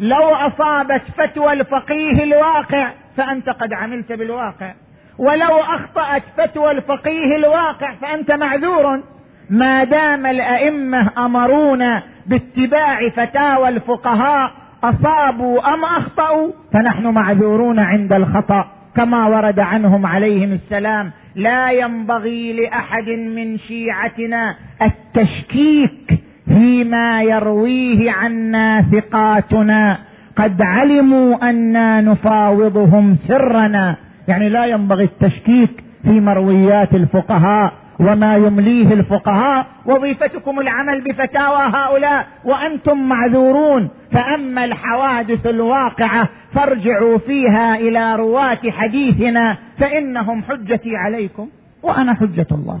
لو 0.00 0.24
أصابت 0.34 1.02
فتوى 1.16 1.52
الفقيه 1.52 2.24
الواقع 2.24 2.90
فأنت 3.16 3.48
قد 3.48 3.72
عملت 3.72 4.12
بالواقع. 4.12 4.74
ولو 5.18 5.60
أخطأت 5.60 6.22
فتوى 6.36 6.70
الفقيه 6.70 7.36
الواقع 7.36 7.94
فأنت 8.00 8.30
معذور. 8.30 9.02
ما 9.50 9.84
دام 9.84 10.26
الأئمة 10.26 11.10
أمرونا 11.18 12.02
باتباع 12.26 13.08
فتاوى 13.08 13.68
الفقهاء 13.68 14.50
أصابوا 14.84 15.74
أم 15.74 15.84
أخطأوا؟ 15.84 16.52
فنحن 16.72 17.06
معذورون 17.06 17.78
عند 17.78 18.12
الخطأ 18.12 18.64
كما 18.96 19.26
ورد 19.26 19.60
عنهم 19.60 20.06
عليهم 20.06 20.52
السلام 20.52 21.10
لا 21.34 21.70
ينبغي 21.70 22.52
لأحد 22.52 23.08
من 23.08 23.58
شيعتنا 23.58 24.54
التشكيك 24.82 26.20
فيما 26.46 27.22
يرويه 27.22 28.12
عنا 28.12 28.84
ثقاتنا. 28.92 29.98
قد 30.36 30.62
علموا 30.62 31.50
أنا 31.50 32.00
نفاوضهم 32.00 33.16
سرنا. 33.28 33.96
يعني 34.28 34.48
لا 34.48 34.66
ينبغي 34.66 35.04
التشكيك 35.04 35.84
في 36.02 36.20
مرويات 36.20 36.94
الفقهاء 36.94 37.72
وما 38.00 38.36
يمليه 38.36 38.92
الفقهاء. 38.92 39.66
وظيفتكم 39.86 40.60
العمل 40.60 41.00
بفتاوى 41.00 41.62
هؤلاء 41.74 42.26
وأنتم 42.44 43.08
معذورون. 43.08 43.88
فأما 44.12 44.64
الحوادث 44.64 45.46
الواقعة 45.46 46.28
فارجعوا 46.54 47.18
فيها 47.18 47.76
إلى 47.76 48.16
رواة 48.16 48.60
حديثنا 48.70 49.56
فإنهم 49.78 50.42
حجتي 50.42 50.96
عليكم 50.96 51.48
وأنا 51.82 52.14
حجة 52.14 52.46
الله. 52.52 52.80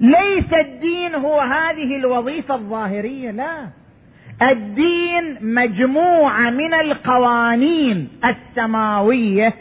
ليس 0.00 0.52
الدين 0.66 1.14
هو 1.14 1.40
هذه 1.40 1.96
الوظيفة 1.96 2.54
الظاهرية 2.54 3.30
لا. 3.30 3.66
الدين 4.42 5.54
مجموعة 5.54 6.50
من 6.50 6.74
القوانين 6.74 8.08
السماوية 8.24 9.54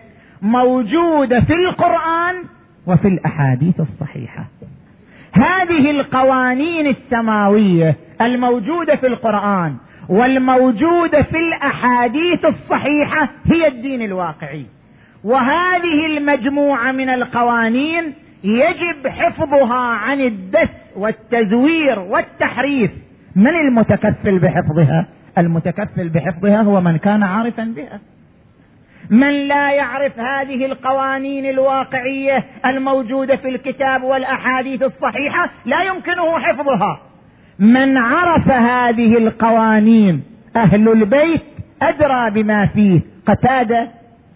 موجودة 0.45 1.39
في 1.41 1.53
القرآن 1.53 2.35
وفي 2.87 3.07
الأحاديث 3.07 3.79
الصحيحة. 3.79 4.45
هذه 5.33 5.91
القوانين 5.91 6.87
السماوية 6.87 7.95
الموجودة 8.21 8.95
في 8.95 9.07
القرآن 9.07 9.75
والموجودة 10.09 11.21
في 11.21 11.37
الأحاديث 11.37 12.45
الصحيحة 12.45 13.29
هي 13.45 13.67
الدين 13.67 14.01
الواقعي. 14.01 14.65
وهذه 15.23 16.05
المجموعة 16.17 16.91
من 16.91 17.09
القوانين 17.09 18.13
يجب 18.43 19.07
حفظها 19.07 19.75
عن 19.75 20.21
الدس 20.21 20.69
والتزوير 20.95 21.99
والتحريف. 21.99 22.91
من 23.35 23.55
المتكفل 23.67 24.39
بحفظها؟ 24.39 25.07
المتكفل 25.37 26.09
بحفظها 26.09 26.61
هو 26.61 26.81
من 26.81 26.97
كان 26.97 27.23
عارفا 27.23 27.63
بها. 27.63 27.99
من 29.09 29.47
لا 29.47 29.71
يعرف 29.71 30.19
هذه 30.19 30.65
القوانين 30.65 31.45
الواقعية 31.45 32.45
الموجودة 32.65 33.35
في 33.35 33.49
الكتاب 33.49 34.03
والأحاديث 34.03 34.83
الصحيحة 34.83 35.49
لا 35.65 35.83
يمكنه 35.83 36.39
حفظها. 36.39 36.99
من 37.59 37.97
عرف 37.97 38.47
هذه 38.47 39.17
القوانين 39.17 40.23
أهل 40.55 40.89
البيت 40.89 41.41
أدرى 41.81 42.31
بما 42.31 42.65
فيه. 42.65 43.01
قتادة 43.27 43.87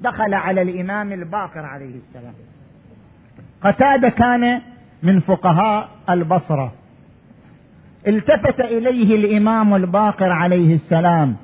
دخل 0.01 0.33
على 0.33 0.61
الإمام 0.61 1.11
الباقر 1.11 1.65
عليه 1.65 1.95
السلام. 1.95 2.33
قتادة 3.63 4.09
كان 4.09 4.61
من 5.03 5.19
فقهاء 5.19 5.89
البصرة. 6.09 6.73
التفت 8.07 8.59
إليه 8.59 9.15
الإمام 9.15 9.75
الباقر 9.75 10.31
عليه 10.31 10.75
السلام. 10.75 11.35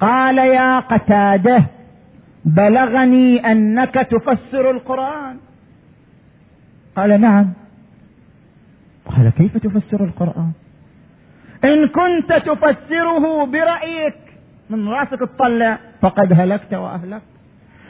قال 0.00 0.38
يا 0.38 0.80
قتادة 0.80 1.64
بلغني 2.44 3.52
أنك 3.52 3.94
تفسر 3.94 4.70
القرآن. 4.70 5.36
قال 6.96 7.20
نعم. 7.20 7.52
قال 9.06 9.30
كيف 9.30 9.56
تفسر 9.56 10.04
القرآن؟ 10.04 10.52
إن 11.64 11.88
كنت 11.88 12.32
تفسره 12.32 13.44
برأيك 13.44 14.14
من 14.70 14.88
راسك 14.88 15.18
تطلع 15.20 15.78
فقد 16.02 16.32
هلكت 16.40 16.74
وأهلكت. 16.74 17.22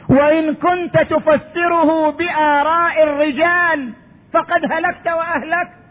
وإن 0.09 0.53
كنت 0.53 0.97
تفسره 1.09 2.09
بآراء 2.09 3.03
الرجال 3.03 3.93
فقد 4.33 4.71
هلكت 4.71 5.07
وأهلكت. 5.07 5.85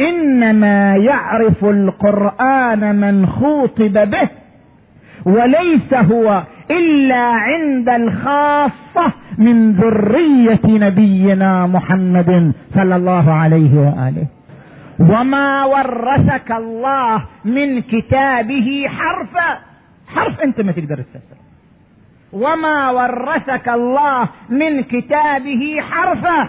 إنما 0.00 0.96
يعرف 0.96 1.64
القرآن 1.64 2.94
من 2.94 3.26
خوطب 3.26 4.10
به 4.10 4.28
وليس 5.24 5.94
هو 5.94 6.42
إلا 6.78 7.24
عند 7.48 7.88
الخاصة 7.88 9.12
من 9.38 9.72
ذرية 9.72 10.66
نبينا 10.66 11.66
محمد 11.66 12.52
صلى 12.74 12.96
الله 12.96 13.32
عليه 13.32 13.78
وآله. 13.78 14.26
وما 15.00 15.64
ورثك 15.64 16.52
الله 16.52 17.24
من 17.44 17.80
كتابه 17.80 18.68
حرفا. 18.88 19.58
حرف 20.08 20.40
أنت 20.40 20.60
ما 20.60 20.72
تقدر 20.72 20.96
تفسر 20.96 21.38
وما 22.32 22.90
ورثك 22.90 23.68
الله 23.68 24.28
من 24.50 24.80
كتابه 24.80 25.76
حرفا. 25.90 26.48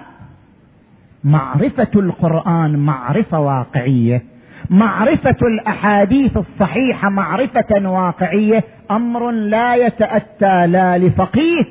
معرفة 1.24 1.94
القرآن 1.96 2.80
معرفة 2.80 3.40
واقعية. 3.40 4.33
معرفة 4.70 5.48
الأحاديث 5.48 6.38
الصحيحة 6.38 7.10
معرفة 7.10 7.90
واقعية 7.90 8.64
أمر 8.92 9.32
لا 9.32 9.76
يتأتى 9.76 10.68
لا 10.68 10.98
لفقيه 10.98 11.64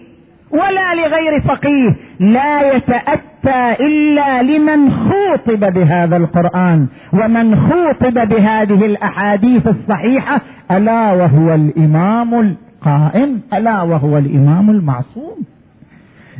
ولا 0.50 0.94
لغير 0.94 1.40
فقيه 1.40 1.96
لا 2.20 2.76
يتأتى 2.76 3.82
إلا 3.84 4.42
لمن 4.42 4.90
خوطب 4.90 5.72
بهذا 5.74 6.16
القرآن 6.16 6.86
ومن 7.12 7.56
خوطب 7.56 8.28
بهذه 8.28 8.86
الأحاديث 8.86 9.66
الصحيحة 9.66 10.40
ألا 10.70 11.12
وهو 11.12 11.54
الإمام 11.54 12.40
القائم 12.40 13.40
ألا 13.52 13.82
وهو 13.82 14.18
الإمام 14.18 14.70
المعصوم. 14.70 15.36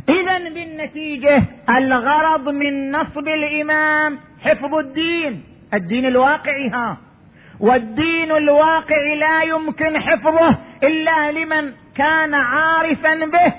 اذا 0.09 0.37
بالنتيجة 0.53 1.43
الغرض 1.69 2.49
من 2.49 2.91
نصب 2.91 3.27
الإمام 3.27 4.17
حفظ 4.41 4.75
الدين. 4.75 5.41
الدين 5.73 6.05
الواقعي 6.05 6.69
ها. 6.69 6.97
والدين 7.59 8.31
الواقعي 8.31 9.15
لا 9.19 9.43
يمكن 9.43 9.99
حفظه 9.99 10.57
إلا 10.83 11.31
لمن 11.31 11.71
كان 11.95 12.33
عارفا 12.33 13.15
به. 13.15 13.53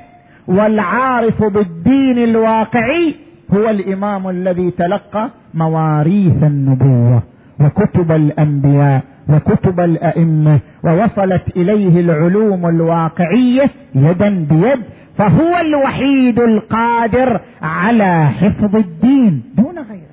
والعارف 0.48 1.44
بالدين 1.44 2.18
الواقعي 2.24 3.14
هو 3.54 3.70
الإمام 3.70 4.28
الذي 4.28 4.70
تلقى 4.70 5.30
مواريث 5.54 6.42
النبوة 6.42 7.22
وكتب 7.60 8.12
الأنبياء 8.12 9.02
وكتب 9.28 9.80
الأئمة 9.80 10.60
ووصلت 10.84 11.56
إليه 11.56 12.00
العلوم 12.00 12.66
الواقعية 12.66 13.70
يدا 13.94 14.46
بيد. 14.50 14.82
فهو 15.18 15.56
الوحيد 15.60 16.38
القادر 16.38 17.40
على 17.62 18.28
حفظ 18.40 18.76
الدين. 18.76 19.42
دون 19.56 19.78
غيره. 19.78 20.03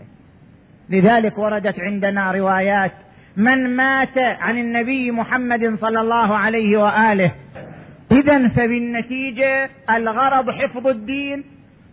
لذلك 0.92 1.38
وردت 1.38 1.80
عندنا 1.80 2.32
روايات 2.32 2.92
من 3.38 3.76
مات 3.76 4.18
عن 4.18 4.58
النبي 4.58 5.12
محمد 5.12 5.78
صلى 5.82 6.02
الله 6.02 6.36
عليه 6.38 6.78
وآله 6.78 7.32
إذا 8.12 8.48
فبالنتيجة 8.48 9.70
الغرض 9.90 10.50
حفظ 10.50 10.88
الدين 10.88 11.44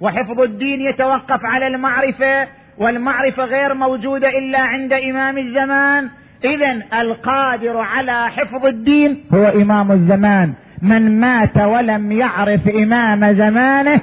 وحفظ 0.00 0.40
الدين 0.40 0.80
يتوقف 0.80 1.44
على 1.44 1.66
المعرفة 1.66 2.48
والمعرفة 2.78 3.44
غير 3.44 3.74
موجودة 3.74 4.28
إلا 4.28 4.58
عند 4.58 4.92
إمام 4.92 5.38
الزمان 5.38 6.08
إذا 6.44 7.00
القادر 7.00 7.76
على 7.76 8.30
حفظ 8.30 8.66
الدين 8.66 9.24
هو 9.34 9.46
إمام 9.46 9.92
الزمان 9.92 10.52
من 10.82 11.20
مات 11.20 11.56
ولم 11.56 12.12
يعرف 12.12 12.68
إمام 12.68 13.32
زمانه 13.36 14.00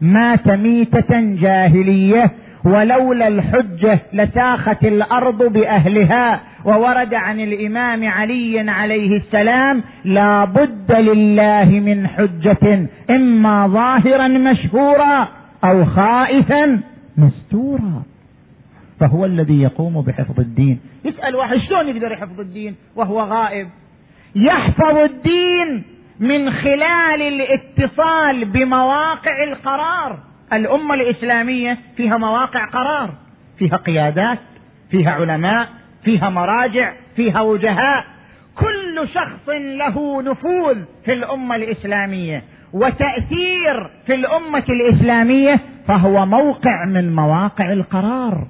مات 0.00 0.48
ميتة 0.48 1.20
جاهلية 1.20 2.30
ولولا 2.64 3.28
الحجة 3.28 3.98
لساخت 4.12 4.84
الأرض 4.84 5.42
بأهلها 5.52 6.40
وورد 6.64 7.14
عن 7.14 7.40
الإمام 7.40 8.08
علي 8.08 8.70
عليه 8.70 9.16
السلام 9.16 9.82
لا 10.04 10.44
بد 10.44 10.92
لله 10.92 11.64
من 11.64 12.08
حجة 12.08 12.88
إما 13.10 13.66
ظاهرا 13.66 14.28
مشهورا 14.28 15.28
أو 15.64 15.84
خائفا 15.84 16.80
مستورا. 17.16 18.02
فهو 19.00 19.24
الذي 19.24 19.62
يقوم 19.62 20.00
بحفظ 20.00 20.40
الدين. 20.40 20.80
يسأل 21.04 21.36
واحد 21.36 21.56
شلون 21.56 21.88
يقدر 21.88 22.12
يحفظ 22.12 22.40
الدين 22.40 22.74
وهو 22.96 23.20
غائب؟ 23.20 23.68
يحفظ 24.36 24.96
الدين 24.96 25.84
من 26.20 26.50
خلال 26.50 27.22
الاتصال 27.22 28.44
بمواقع 28.44 29.44
القرار. 29.44 30.18
الأمة 30.52 30.94
الإسلامية 30.94 31.78
فيها 31.96 32.16
مواقع 32.16 32.64
قرار 32.66 33.10
فيها 33.58 33.76
قيادات 33.76 34.38
فيها 34.90 35.10
علماء 35.10 35.68
فيها 36.04 36.30
مراجع 36.30 36.92
فيها 37.16 37.40
وجهاء. 37.40 38.04
كل 38.58 39.08
شخص 39.14 39.48
له 39.48 40.22
نفوذ 40.22 40.76
في 41.04 41.12
الأمة 41.12 41.56
الإسلامية 41.56 42.42
وتأثير 42.72 43.90
في 44.06 44.14
الأمة 44.14 44.64
الإسلامية 44.68 45.60
فهو 45.88 46.26
موقع 46.26 46.84
من 46.84 47.14
مواقع 47.14 47.72
القرار. 47.72 48.46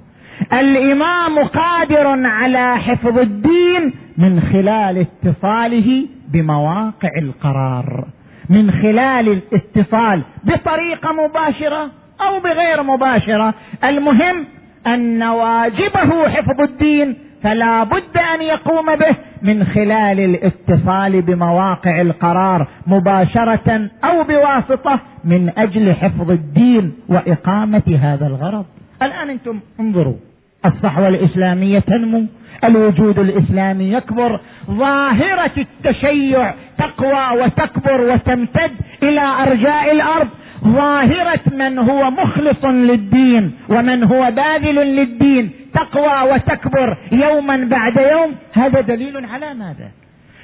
الإمام 0.53 1.39
قادر 1.39 2.27
على 2.27 2.77
حفظ 2.77 3.17
الدين 3.19 3.93
من 4.17 4.41
خلال 4.41 5.07
اتصاله 5.25 6.07
بمواقع 6.33 7.09
القرار. 7.17 8.05
من 8.49 8.71
خلال 8.71 9.29
الاتصال 9.29 10.21
بطريقة 10.43 11.13
مباشرة 11.13 11.89
أو 12.21 12.39
بغير 12.39 12.83
مباشرة. 12.83 13.53
المهم 13.83 14.45
أن 14.87 15.23
واجبه 15.23 16.29
حفظ 16.29 16.61
الدين 16.61 17.17
فلا 17.43 17.83
بد 17.83 18.17
أن 18.35 18.41
يقوم 18.41 18.95
به 18.95 19.15
من 19.41 19.63
خلال 19.63 20.19
الاتصال 20.19 21.21
بمواقع 21.21 22.01
القرار 22.01 22.67
مباشرة 22.87 23.89
أو 24.03 24.23
بواسطة 24.23 24.99
من 25.23 25.51
أجل 25.57 25.93
حفظ 25.93 26.31
الدين 26.31 26.93
وإقامة 27.09 27.99
هذا 28.01 28.27
الغرض. 28.27 28.65
الآن 29.01 29.29
أنتم 29.29 29.59
انظروا. 29.79 30.32
الصحوة 30.65 31.07
الإسلامية 31.07 31.79
تنمو 31.79 32.25
الوجود 32.63 33.19
الإسلامي 33.19 33.93
يكبر 33.93 34.39
ظاهرة 34.71 35.51
التشيع 35.57 36.53
تقوى 36.77 37.41
وتكبر 37.41 38.01
وتمتد 38.01 38.71
إلى 39.03 39.21
أرجاء 39.21 39.91
الأرض 39.91 40.27
ظاهرة 40.63 41.41
من 41.51 41.77
هو 41.79 42.11
مخلص 42.11 42.65
للدين 42.65 43.51
ومن 43.69 44.03
هو 44.03 44.31
باذل 44.31 44.75
للدين 44.75 45.51
تقوى 45.73 46.33
وتكبر 46.33 46.97
يوما 47.11 47.67
بعد 47.71 47.97
يوم. 47.97 48.35
هذا 48.53 48.81
دليل 48.81 49.25
على 49.25 49.53
ماذا؟ 49.53 49.91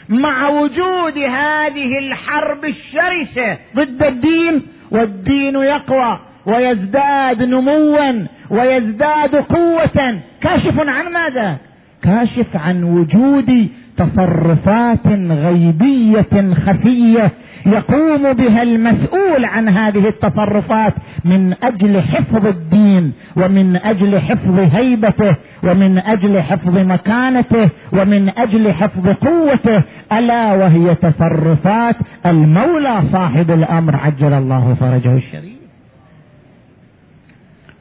مع 0.09 0.49
وجود 0.49 1.17
هذه 1.17 1.99
الحرب 1.99 2.65
الشرسة 2.65 3.57
ضد 3.75 4.03
الدين 4.03 4.61
والدين 4.91 5.55
يقوى 5.55 6.19
ويزداد 6.45 7.43
نموا. 7.43 8.25
ويزداد 8.49 9.35
قوة. 9.35 10.19
كاشف 10.41 10.79
عن 10.79 11.13
ماذا؟ 11.13 11.57
كاشف 12.03 12.55
عن 12.55 12.83
وجود 12.83 13.69
تصرفات 13.97 15.07
غيبية 15.29 16.53
خفية 16.65 17.31
يقوم 17.65 18.33
بها 18.33 18.63
المسؤول 18.63 19.45
عن 19.45 19.69
هذه 19.69 20.07
التصرفات 20.07 20.93
من 21.25 21.53
أجل 21.63 22.01
حفظ 22.01 22.45
الدين 22.45 23.13
ومن 23.35 23.75
أجل 23.75 24.19
حفظ 24.19 24.59
هيبته 24.59 25.35
ومن 25.63 25.97
أجل 25.97 26.41
حفظ 26.41 26.77
مكانته 26.77 27.69
ومن 27.93 28.29
أجل 28.37 28.73
حفظ 28.73 29.07
قوته. 29.07 29.83
ألا 30.13 30.53
وهي 30.53 30.95
تصرفات 30.95 31.95
المولى 32.25 33.01
صاحب 33.11 33.51
الأمر. 33.51 33.95
عجل 33.95 34.33
الله 34.33 34.75
فرجه 34.79 35.15
الشريف. 35.17 35.58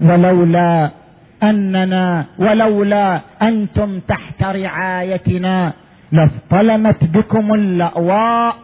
ولولا 0.01 0.91
أننا 1.43 2.25
ولولا 2.39 3.21
أنتم 3.43 4.01
تحت 4.01 4.43
رعايتنا 4.43 5.73
لاصطلمت 6.13 7.05
بكم 7.05 7.55
الأواء 7.55 8.57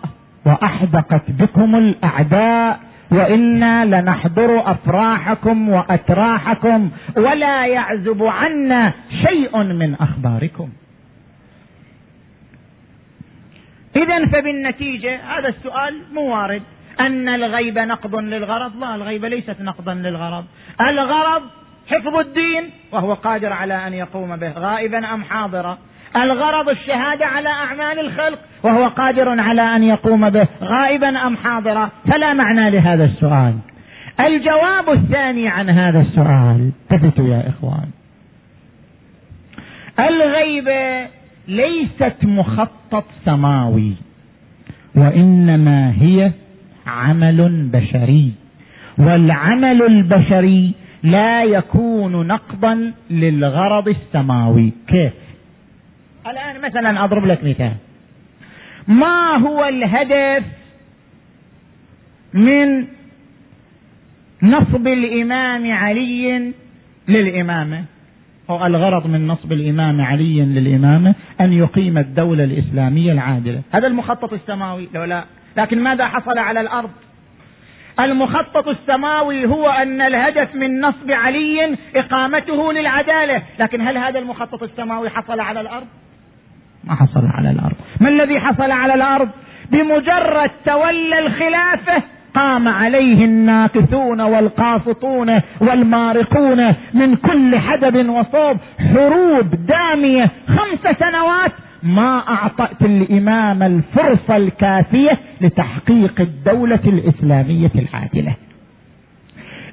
وأحدقت 0.47 1.31
بكم 1.31 1.77
الأعداء 1.77 2.81
وإنا 3.11 3.85
لنحضر 3.85 4.70
أفراحكم 4.70 5.68
وأتراحكم 5.68 6.90
ولا 7.16 7.66
يعزب 7.66 8.23
عنا 8.23 8.92
شيء 9.23 9.62
من 9.62 9.94
أخباركم. 9.94 10.68
اذا 13.97 14.27
فبالنتيجة 14.27 15.20
هذا 15.38 15.49
السؤال 15.49 15.94
مو 16.14 16.20
وارد. 16.20 16.62
أن 17.00 17.28
الغيب 17.28 17.78
نقض 17.78 18.16
للغرض 18.16 18.76
لا 18.80 18.94
الغيب 18.94 19.24
ليست 19.24 19.57
نقضا 19.61 19.94
للغرض. 19.94 20.44
الغرض 20.80 21.42
حفظ 21.88 22.16
الدين 22.16 22.70
وهو 22.92 23.14
قادر 23.14 23.52
على 23.52 23.87
أن 23.87 23.92
يقوم 23.94 24.37
به 24.37 24.52
غائبا 24.52 25.14
أم 25.14 25.24
حاضرا. 25.24 25.78
الغرض 26.16 26.68
الشهادة 26.68 27.26
على 27.26 27.48
أعمال 27.48 27.98
الخلق 27.98 28.38
وهو 28.62 28.88
قادر 28.88 29.40
على 29.40 29.76
أن 29.76 29.83
يقوم 29.83 30.30
به 30.30 30.46
غائبا 30.62 31.09
أم 31.26 31.37
حاضرا. 31.37 31.90
فلا 32.07 32.35
معنى 32.35 32.70
لهذا 32.70 33.04
السؤال. 33.04 33.54
الجواب 34.20 34.90
الثاني 34.90 35.48
عن 35.48 35.70
هذا 35.70 36.00
السؤال 36.00 36.70
ثبتوا 36.90 37.28
يا 37.28 37.48
إخوان. 37.48 37.90
الغيبه 39.98 41.09
ليست 41.48 42.16
مخطط 42.22 43.04
سماوي 43.24 43.92
وإنما 44.94 45.92
هي 46.00 46.30
عمل 46.87 47.68
بشري. 47.73 48.33
والعمل 48.99 49.83
البشري 49.83 50.73
لا 51.03 51.44
يكون 51.44 52.27
نقضا 52.27 52.92
للغرض 53.11 53.88
السماوي. 53.88 54.73
كيف؟ 54.88 55.12
الآن 56.27 56.61
مثلا 56.61 57.05
أضرب 57.05 57.27
لك 57.27 57.44
مثال. 57.44 57.73
ما 58.88 59.37
هو 59.37 59.64
الهدف 59.64 60.44
من 62.35 62.85
نصب 64.42 64.87
الإمام 64.87 65.73
علي 65.73 66.53
للإمامة؟ 67.09 67.85
هو 68.51 68.66
الغرض 68.66 69.07
من 69.07 69.27
نصب 69.27 69.53
الإمام 69.53 70.01
علي 70.01 70.40
للإمامة 70.40 71.14
أن 71.40 71.53
يقيم 71.53 71.99
الدولة 71.99 72.44
الإسلامية 72.44 73.12
العادلة. 73.12 73.62
هذا 73.73 73.87
المخطط 73.87 74.33
السماوي. 74.33 74.88
لو 74.94 75.05
لا 75.05 75.25
لكن 75.57 75.83
ماذا 75.83 76.09
حصل 76.09 76.38
على 76.38 76.61
الأرض؟ 76.61 76.90
المخطط 78.01 78.69
السماوي 78.69 79.47
هو 79.47 79.69
أن 79.69 80.01
الهدف 80.01 80.55
من 80.55 80.81
نصب 80.81 81.11
علي 81.11 81.77
إقامته 81.97 82.73
للعدالة 82.73 83.43
لكن 83.59 83.88
هل 83.88 83.99
هذا 83.99 84.19
المخطط 84.19 84.62
السماوي 84.62 85.11
حصل 85.11 85.40
على 85.40 85.61
الأرض؟ 85.61 85.87
ما 86.85 86.95
حصل 86.95 87.27
على 87.35 87.51
الأرض. 87.51 87.77
ما 88.01 88.09
الذي 88.09 88.40
حصل 88.40 88.71
على 88.71 88.95
الأرض؟ 88.95 89.29
بمجرد 89.71 90.51
تولى 90.64 91.19
الخلافة 91.19 92.03
قام 92.35 92.69
عليه 92.69 93.25
الناكثون 93.25 94.21
والقاسطون 94.21 95.40
والمارقون 95.61 96.75
من 96.95 97.17
كل 97.17 97.59
حدب 97.59 98.09
وصوب 98.09 98.57
حروب 98.95 99.67
دامية 99.67 100.31
خمس 100.49 100.97
سنوات 100.99 101.53
ما 101.85 102.18
اعطت 102.29 102.83
الإمام 102.83 103.62
الفرصة 103.62 104.37
الكافية 104.37 105.18
لتحقيق 105.40 106.20
الدولة 106.20 106.81
الإسلامية 106.87 107.70
العادلة. 107.75 108.35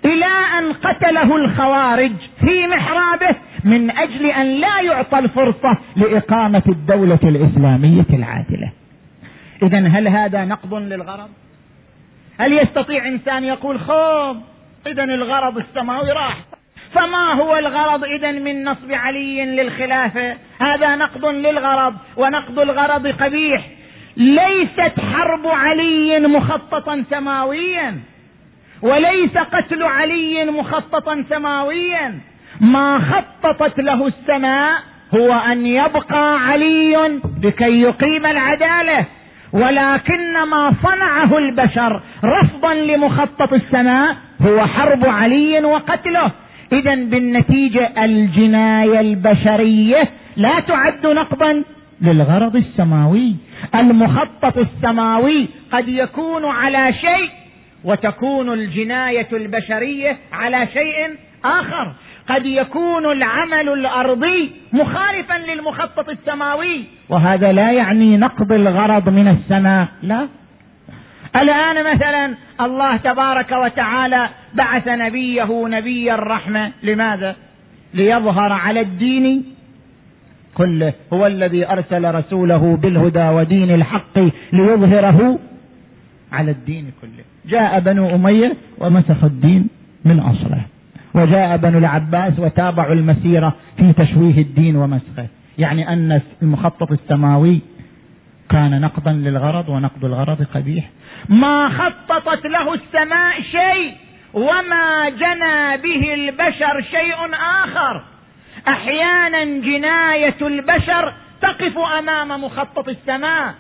إلى 0.06 0.26
أن 0.60 0.74
قتله 0.74 1.36
الخوارج 1.36 2.12
في 2.40 2.68
محرابه 2.68 3.36
من 3.64 3.92
أجل 3.92 4.26
أن 4.26 4.46
لا 4.46 4.82
يعطى 4.82 5.20
الفرصة 5.20 5.78
لإقامة 5.96 6.64
الدولة 6.70 7.20
الإسلامية 7.24 8.06
العادلة. 8.10 8.72
اذا 9.64 9.88
هل 9.88 10.08
هذا 10.08 10.46
نقض 10.46 10.74
للغرض؟ 10.74 11.30
هل 12.40 12.54
يستطيع 12.54 13.08
إنسان 13.08 13.44
يقول 13.44 13.80
خوب 13.80 14.38
اذا 14.88 15.04
الغرض 15.04 15.58
السماوي 15.58 16.12
راح. 16.12 16.38
فما 16.94 17.34
هو 17.34 17.58
الغرض 17.58 18.04
اذا 18.04 18.32
من 18.32 18.64
نصب 18.64 18.92
علي 18.92 19.46
للخلافة؟ 19.46 20.38
هذا 20.60 20.96
نقض 20.96 21.26
للغرض 21.26 21.96
ونقض 22.18 22.60
الغرض 22.60 23.08
قبيح. 23.08 23.68
ليست 24.18 25.00
حرب 25.14 25.48
علي 25.48 26.20
مخططا 26.20 27.04
سماويا 27.10 28.00
وليس 28.82 29.38
قتل 29.38 29.84
علي 29.84 30.46
مخططا 30.46 31.24
سماويا. 31.30 32.20
ما 32.62 33.00
خططت 33.00 33.80
له 33.80 34.08
السماء 34.08 34.82
هو 35.16 35.34
أن 35.34 35.66
يبقى 35.66 36.40
علي 36.40 37.20
لكي 37.44 37.82
يقيم 37.82 38.26
العدالة. 38.26 39.06
ولكن 39.54 40.34
ما 40.34 40.74
صنعه 40.84 41.38
البشر 41.38 42.02
رفضا 42.24 42.74
لمخطط 42.74 43.54
السماء 43.54 44.16
هو 44.42 44.66
حرب 44.66 45.06
علي 45.06 45.66
وقتله. 45.66 46.32
اذا 46.72 46.96
بالنتيجة 46.96 47.92
الجناية 48.06 49.00
البشرية 49.00 50.10
لا 50.36 50.60
تعد 50.60 51.06
نقضا 51.08 51.64
للغرض 52.02 52.56
السماوي. 52.56 53.36
المخطط 53.76 54.58
السماوي 54.58 55.48
قد 55.72 55.88
يكون 55.88 56.46
على 56.46 56.94
شيء 56.94 57.30
وتكون 57.84 58.54
الجناية 58.54 59.28
البشرية 59.34 60.18
على 60.34 60.68
شيء 60.74 61.16
آخر. 61.46 61.92
قد 62.30 62.46
يكون 62.46 63.12
العمل 63.12 63.70
الأرضي 63.70 64.52
مخالفا 64.74 65.34
للمخطط 65.34 66.10
السماوي. 66.10 66.84
وهذا 67.10 67.52
لا 67.52 67.72
يعني 67.72 68.18
نقض 68.18 68.52
الغرض 68.52 69.10
من 69.10 69.28
السماء. 69.28 69.88
لا. 70.04 70.28
الآن 71.36 71.94
مثلا 71.96 72.36
الله 72.62 72.98
تبارك 72.98 73.52
وتعالى 73.52 74.30
بعث 74.54 74.88
نبيه 74.88 75.68
نبي 75.68 76.14
الرحمة 76.14 76.72
لماذا؟ 76.84 77.36
ليظهر 77.94 78.52
على 78.52 78.82
الدين 78.82 79.44
كله 80.54 80.94
هو 81.14 81.28
الذي 81.28 81.68
أرسل 81.68 82.16
رسوله 82.16 82.78
بالهدى 82.82 83.24
ودين 83.24 83.72
الحق 83.72 84.20
ليظهره 84.54 85.40
على 86.32 86.52
الدين 86.52 86.92
كله. 87.02 87.24
جاء 87.46 87.80
بنو 87.80 88.16
أمية 88.16 88.54
ومسخوا 88.78 89.30
الدين 89.30 89.68
من 90.06 90.20
أصله 90.20 90.62
وجاء 91.14 91.58
بنو 91.58 91.78
العباس 91.78 92.40
وتابعوا 92.40 92.94
المسيرة 92.94 93.54
في 93.78 93.94
تشويه 93.94 94.38
الدين 94.38 94.76
ومسخه. 94.76 95.28
يعني 95.58 95.94
أن 95.94 96.22
المخطط 96.42 96.92
السماوي 96.92 97.60
كان 98.52 98.82
نقضا 98.82 99.12
للغرض 99.12 99.70
ونقض 99.70 100.06
الغرض 100.06 100.48
قبيح. 100.56 100.86
ما 101.30 101.70
خططت 101.70 102.46
له 102.46 102.74
السماء 102.74 103.42
شيء 103.42 103.94
وما 104.34 105.10
جنى 105.10 105.78
به 105.84 106.14
البشر 106.14 106.82
شيء 106.82 107.20
آخر. 107.64 108.02
أحيانا 108.68 109.44
جناية 109.44 110.36
البشر 110.42 111.14
تقف 111.42 111.78
أمام 112.00 112.44
مخطط 112.44 112.90
السماء. 112.90 113.54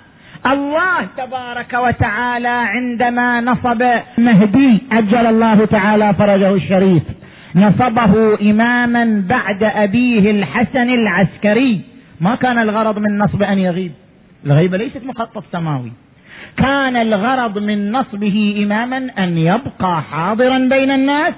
الله 0.45 1.07
تبارك 1.17 1.73
وتعالى 1.73 2.47
عندما 2.47 3.41
نصب 3.41 3.83
مهدي 4.17 4.81
أجل 4.91 5.25
الله 5.27 5.65
تعالى 5.65 6.13
فرجه 6.13 6.53
الشريف. 6.53 7.03
نصبه 7.55 8.37
اماما 8.41 9.23
بعد 9.29 9.63
أبيه 9.63 10.31
الحسن 10.31 10.89
العسكري. 10.89 11.81
ما 12.21 12.35
كان 12.35 12.59
الغرض 12.59 12.99
من 12.99 13.17
نصب 13.17 13.43
أن 13.43 13.59
يغيب. 13.59 13.91
الغيبة 14.45 14.77
ليست 14.77 15.03
مخطط 15.05 15.43
سماوي. 15.51 15.91
كان 16.57 16.95
الغرض 16.95 17.57
من 17.57 17.91
نصبه 17.91 18.55
إماما 18.63 18.97
أن 19.19 19.37
يبقى 19.37 20.01
حاضرا 20.11 20.57
بين 20.57 20.91
الناس 20.91 21.33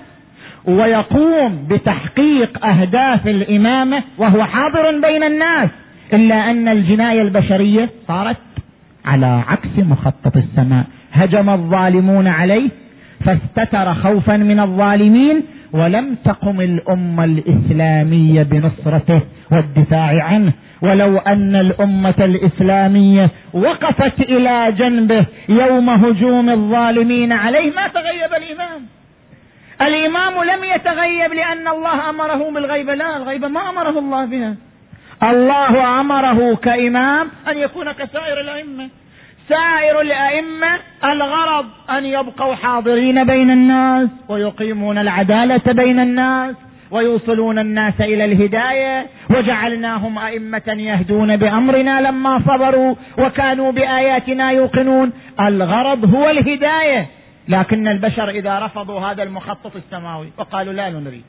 ويقوم 0.65 1.67
بتحقيق 1.69 2.65
أهداف 2.65 3.27
الإمامة 3.27 4.03
وهو 4.17 4.43
حاضر 4.43 4.99
بين 4.99 5.23
الناس 5.23 5.69
إلا 6.13 6.51
أن 6.51 6.67
الجناية 6.67 7.21
البشرية 7.21 7.89
صارت 8.07 8.37
على 9.05 9.43
عكس 9.47 9.77
مخطط 9.77 10.37
السماء. 10.37 10.85
هجم 11.13 11.49
الظالمون 11.49 12.27
عليه 12.27 12.69
فاستتر 13.25 13.93
خوفا 13.93 14.37
من 14.37 14.59
الظالمين 14.59 15.43
ولم 15.73 16.15
تقم 16.25 16.61
الأمة 16.61 17.23
الإسلامية 17.23 18.43
بنصرته 18.43 19.21
والدفاع 19.51 20.23
عنه. 20.23 20.53
ولو 20.81 21.17
أن 21.17 21.55
الأمة 21.55 22.19
الإسلامية 22.19 23.29
وقفت 23.53 24.19
إلى 24.21 24.71
جنبه 24.71 25.25
يوم 25.49 25.89
هجوم 25.89 26.49
الظالمين 26.49 27.31
عليه 27.31 27.71
ما 27.71 27.87
تغيب 27.87 28.33
الإمام. 28.43 28.81
الإمام 29.81 30.43
لم 30.43 30.63
يتغيب 30.63 31.33
لأن 31.33 31.67
الله 31.67 32.09
أمره 32.09 32.51
بالغيبه 32.51 32.93
لا 32.93 33.17
الغيبه 33.17 33.47
ما 33.47 33.69
أمره 33.69 33.99
الله 33.99 34.25
بها. 34.25 34.55
الله 35.23 36.01
أمره 36.01 36.55
كإمام 36.55 37.27
أن 37.47 37.57
يكون 37.57 37.91
كسائر 37.91 38.41
الأئمة. 38.41 38.89
سائر 39.49 40.01
الأئمة 40.01 40.79
الغرض 41.03 41.65
أن 41.89 42.05
يبقوا 42.05 42.55
حاضرين 42.55 43.23
بين 43.23 43.51
الناس 43.51 44.09
ويقيمون 44.29 44.97
العدالة 44.97 45.73
بين 45.73 45.99
الناس 45.99 46.55
ويوصلون 46.91 47.59
الناس 47.59 48.01
إلى 48.01 48.25
الهداية 48.25 49.05
وجعلناهم 49.29 50.17
أئمة 50.17 50.63
يهدون 50.67 51.37
بأمرنا 51.37 52.01
لما 52.01 52.39
صبروا 52.39 52.95
وكانوا 53.17 53.71
بآياتنا 53.71 54.51
يوقنون. 54.51 55.11
الغرض 55.39 56.15
هو 56.15 56.29
الهداية 56.29 57.07
لكن 57.47 57.87
البشر 57.87 58.29
إذا 58.29 58.59
رفضوا 58.59 58.99
هذا 58.99 59.23
المخطط 59.23 59.75
السماوي 59.75 60.27
وقالوا 60.37 60.73
لا 60.73 60.89
نريد. 60.89 61.23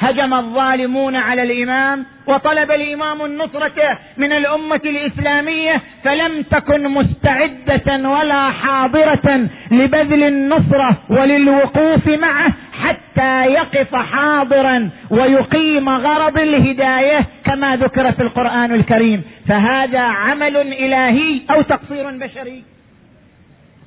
هجم 0.00 0.34
الظالمون 0.34 1.16
على 1.16 1.42
الإمام 1.42 2.06
وطلب 2.26 2.70
الإمام 2.70 3.24
النصرة 3.24 3.98
من 4.16 4.32
الأمة 4.32 4.80
الإسلامية 4.84 5.82
فلم 6.04 6.42
تكن 6.42 6.88
مستعدة 6.88 8.08
ولا 8.08 8.50
حاضرة 8.50 9.48
لبذل 9.70 10.22
النصرة 10.22 10.98
وللوقوف 11.08 12.08
معه 12.08 12.52
حتى 12.82 13.44
يقف 13.44 13.94
حاضرا 13.94 14.90
ويقيم 15.10 15.88
غرض 15.88 16.38
الهداية 16.38 17.26
كما 17.44 17.76
ذكر 17.76 18.12
في 18.12 18.22
القرآن 18.22 18.74
الكريم. 18.74 19.22
فهذا 19.48 20.00
عمل 20.00 20.56
إلهي 20.56 21.40
أو 21.50 21.62
تقصير 21.62 22.10
بشري؟ 22.10 22.62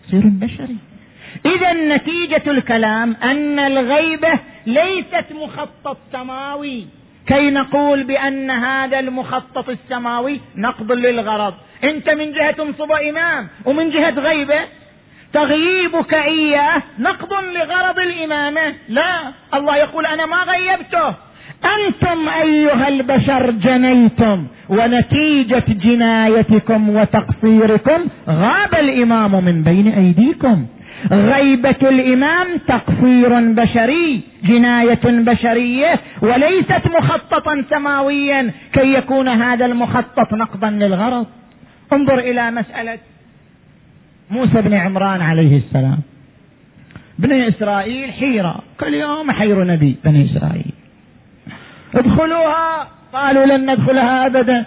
تقصير 0.03 0.23
بشري. 0.25 0.77
إذا 1.45 1.73
نتيجة 1.73 2.43
الكلام 2.47 3.15
أن 3.23 3.59
الغيبة 3.59 4.39
ليست 4.65 5.25
مخطط 5.43 5.97
سماوي. 6.11 6.87
كي 7.27 7.49
نقول 7.49 8.03
بأن 8.03 8.51
هذا 8.51 8.99
المخطط 8.99 9.69
السماوي 9.69 10.41
نقض 10.57 10.91
للغرض. 10.91 11.53
أنت 11.83 12.09
من 12.09 12.33
جهة 12.33 12.51
تنصب 12.51 12.91
إمام 12.91 13.47
ومن 13.65 13.89
جهة 13.89 14.09
غيبة. 14.09 14.59
تغييبك 15.33 16.13
إياه 16.13 16.83
نقض 16.99 17.33
لغرض 17.33 17.99
الإمامة. 17.99 18.73
لا 18.89 19.33
الله 19.53 19.77
يقول 19.77 20.05
أنا 20.05 20.25
ما 20.25 20.43
غيبته. 20.43 21.13
أنتم 21.63 22.29
أيها 22.29 22.87
البشر 22.87 23.51
جنيتم 23.51 24.47
ونتيجة 24.69 25.63
جنايتكم 25.67 26.89
وتقصيركم 26.89 28.07
غاب 28.29 28.75
الإمام 28.75 29.45
من 29.45 29.63
بين 29.63 29.87
أيديكم. 29.87 30.65
غيبة 31.11 31.75
الإمام 31.81 32.47
تقصير 32.67 33.53
بشري 33.53 34.21
جناية 34.43 35.01
بشرية 35.03 35.99
وليست 36.21 36.81
مخططا 36.99 37.63
سماويا 37.69 38.51
كي 38.73 38.93
يكون 38.93 39.27
هذا 39.27 39.65
المخطط 39.65 40.33
نقضا 40.33 40.69
للغرض. 40.69 41.27
انظر 41.93 42.19
إلى 42.19 42.51
مسألة 42.51 42.97
موسى 44.29 44.61
بن 44.61 44.73
عمران 44.73 45.21
عليه 45.21 45.57
السلام. 45.57 45.99
بني 47.19 47.47
إسرائيل 47.47 48.11
حيرة. 48.11 48.59
كل 48.79 48.93
يوم 48.93 49.31
حير 49.31 49.63
نبي 49.63 49.95
بني 50.05 50.25
إسرائيل؟ 50.25 50.73
ادخلوها. 51.95 52.87
قالوا 53.13 53.45
لن 53.45 53.71
ندخلها 53.71 54.25
ابدا 54.25 54.65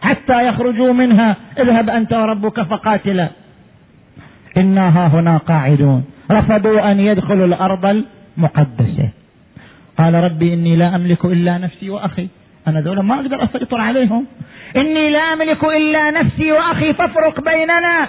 حتى 0.00 0.48
يخرجوا 0.48 0.92
منها. 0.92 1.36
اذهب 1.58 1.90
أنت 1.90 2.12
وربك 2.12 2.62
فقاتلا. 2.62 3.28
أنا 4.56 4.88
ها 4.88 5.06
هنا 5.06 5.36
قاعدون. 5.36 6.04
رفضوا 6.30 6.92
أن 6.92 7.00
يدخلوا 7.00 7.46
الأرض 7.46 8.04
المقدسة. 8.36 9.08
قال 9.98 10.14
ربي 10.14 10.54
إني 10.54 10.76
لا 10.76 10.96
أملك 10.96 11.24
إلا 11.24 11.58
نفسي 11.58 11.90
وأخي. 11.90 12.28
أنا 12.68 12.80
ذولا 12.80 13.02
ما 13.02 13.14
أقدر 13.14 13.44
أسيطر 13.44 13.80
عليهم. 13.80 14.26
إني 14.76 15.10
لا 15.10 15.18
أملك 15.18 15.64
إلا 15.64 16.10
نفسي 16.10 16.52
وأخي 16.52 16.92
فافرق 16.92 17.40
بيننا 17.40 18.08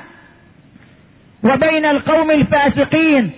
وبين 1.44 1.86
القوم 1.86 2.32
الفاسقين. 2.32 3.32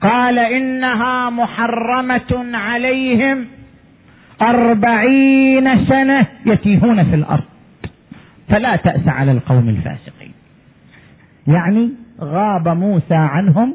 قال 0.00 0.38
إنها 0.38 1.30
محرمة 1.30 2.50
عليهم 2.54 3.46
أربعين 4.42 5.86
سنة 5.86 6.26
يتيهون 6.46 7.04
في 7.04 7.14
الأرض. 7.14 7.44
فلا 8.48 8.76
تأس 8.76 9.08
على 9.08 9.32
القوم 9.32 9.68
الفاسقين. 9.68 10.32
يعني 11.46 12.03
غاب 12.20 12.68
موسى 12.68 13.14
عنهم 13.14 13.74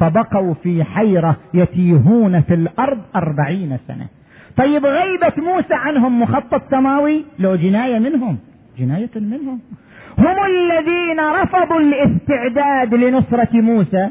فبقوا 0.00 0.54
في 0.54 0.84
حيرة 0.84 1.36
يتيهون 1.54 2.40
في 2.40 2.54
الأرض 2.54 2.98
أربعين 3.16 3.78
سنة. 3.88 4.06
طيب 4.56 4.86
غيبة 4.86 5.32
موسى 5.36 5.74
عنهم 5.74 6.22
مخطط 6.22 6.62
سماوي؟ 6.70 7.24
لو 7.38 7.56
جناية 7.56 7.98
منهم. 7.98 8.38
جناية 8.78 9.10
منهم. 9.16 9.60
هم 10.18 10.36
الذين 10.46 11.20
رفضوا 11.20 11.80
الاستعداد 11.80 12.94
لنصرة 12.94 13.48
موسى. 13.52 14.08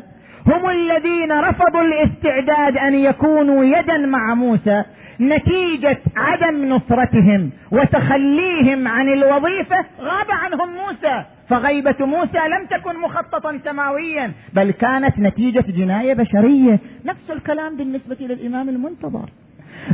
هم 0.47 0.69
الذين 0.69 1.31
رفضوا 1.31 1.81
الاستعداد 1.81 2.77
أن 2.77 2.93
يكونوا 2.93 3.63
يدا 3.65 3.97
مع 3.97 4.33
موسى. 4.33 4.83
نتيجة 5.21 5.97
عدم 6.15 6.65
نصرتهم 6.69 7.49
وتخليهم 7.71 8.87
عن 8.87 9.07
الوظيفة 9.07 9.85
غاب 10.01 10.31
عنهم 10.31 10.69
موسى. 10.69 11.23
فغيبة 11.49 12.05
موسى 12.05 12.37
لم 12.37 12.65
تكن 12.69 12.99
مخططا 12.99 13.59
سماويا 13.63 14.31
بل 14.53 14.71
كانت 14.71 15.19
نتيجة 15.19 15.65
جناية 15.67 16.13
بشرية. 16.13 16.79
نفس 17.05 17.31
الكلام 17.31 17.77
بالنسبة 17.77 18.17
للإمام 18.19 18.69
المنتظر. 18.69 19.29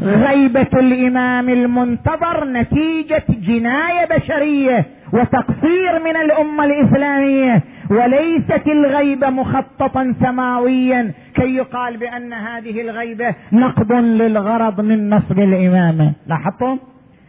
غيبة 0.02 0.68
الإمام 0.74 1.50
المنتظر 1.50 2.46
نتيجة 2.46 3.24
جناية 3.30 4.06
بشرية 4.06 4.86
وتقصير 5.14 6.04
من 6.06 6.16
الأمة 6.16 6.66
الإسلامية. 6.66 7.64
وليست 7.94 8.68
الغيبة 8.68 9.30
مخططا 9.30 10.16
سماويا 10.20 11.12
كي 11.36 11.56
يقال 11.56 11.98
بأن 11.98 12.34
هذه 12.34 12.82
الغيبة 12.82 13.36
نقض 13.52 13.92
للغرض 13.92 14.82
من 14.82 15.10
نصب 15.10 15.40
الإمامة 15.40 16.14
لاحظتم؟ 16.28 16.80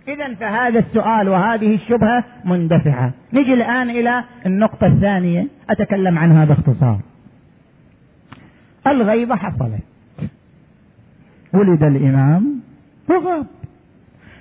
إذا 0.09 0.35
فهذا 0.35 0.79
السؤال 0.79 1.29
وهذه 1.29 1.75
الشبهة 1.75 2.25
مندفعة. 2.45 3.13
نجي 3.33 3.55
الآن 3.55 3.91
إلى 3.91 4.25
النقطة 4.47 4.87
الثانية. 4.87 5.47
أتكلم 5.71 6.19
عنها 6.19 6.45
باختصار. 6.45 6.99
الغيبة 8.87 9.37
حصلت. 9.37 9.83
ولد 11.55 11.83
الإمام 11.83 12.61
وغاب 13.11 13.47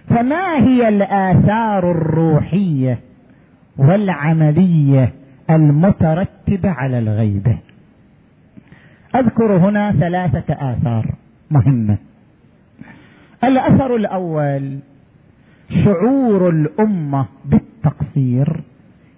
فما 0.10 0.58
هي 0.58 0.88
الآثار 0.88 1.92
الروحية 1.92 3.00
والعملية 3.78 5.12
المترتبه 5.50 6.70
على 6.70 7.00
الغيبه 7.00 7.58
أذكر 9.16 9.58
هنا 9.58 9.92
ثلاثة 9.92 10.54
آثار 10.54 11.06
مهمة. 11.52 11.98
الأثر 13.44 13.96
الأول 13.96 14.80
شعور 15.84 16.50
الأمة 16.50 17.26
بالتقصير 17.46 18.62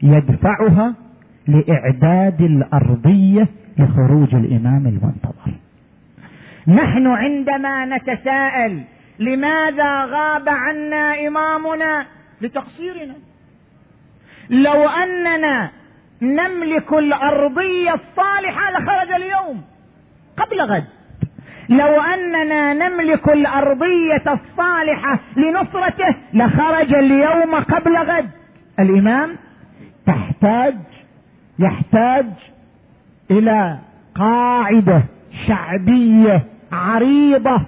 يدفعها 0.04 0.94
لإعداد 1.48 2.42
الأرضية 2.42 3.48
لخروج 3.78 4.36
الإمام 4.36 4.88
المنتظر. 4.88 5.52
نحن 6.68 7.08
عندما 7.08 7.86
نتساءل 7.86 8.84
لماذا 9.20 10.06
غاب 10.06 10.50
عنا 10.50 11.28
إمامنا؟ 11.28 12.06
لتقصيرنا. 12.42 13.14
لو 14.50 14.90
أننا 14.90 15.72
نملك 16.26 16.94
الأرضية 16.94 17.94
الصالحة 17.94 18.72
لخرج 18.72 19.12
اليوم 19.12 19.62
قبل 20.38 20.62
غد. 20.62 20.86
لو 21.70 22.02
أننا 22.02 22.74
نملك 22.74 23.30
الأرضية 23.30 24.24
الصالحة 24.28 25.20
لنصرته 25.38 26.16
لخرج 26.34 26.94
اليوم 26.94 27.56
قبل 27.56 27.98
غد. 27.98 28.30
الإمام 28.80 29.36
تحتاج 30.06 30.76
يحتاج 31.60 32.26
إلى 33.32 33.78
قاعدة 34.16 35.04
شعبية 35.48 36.44
عريضة 36.72 37.62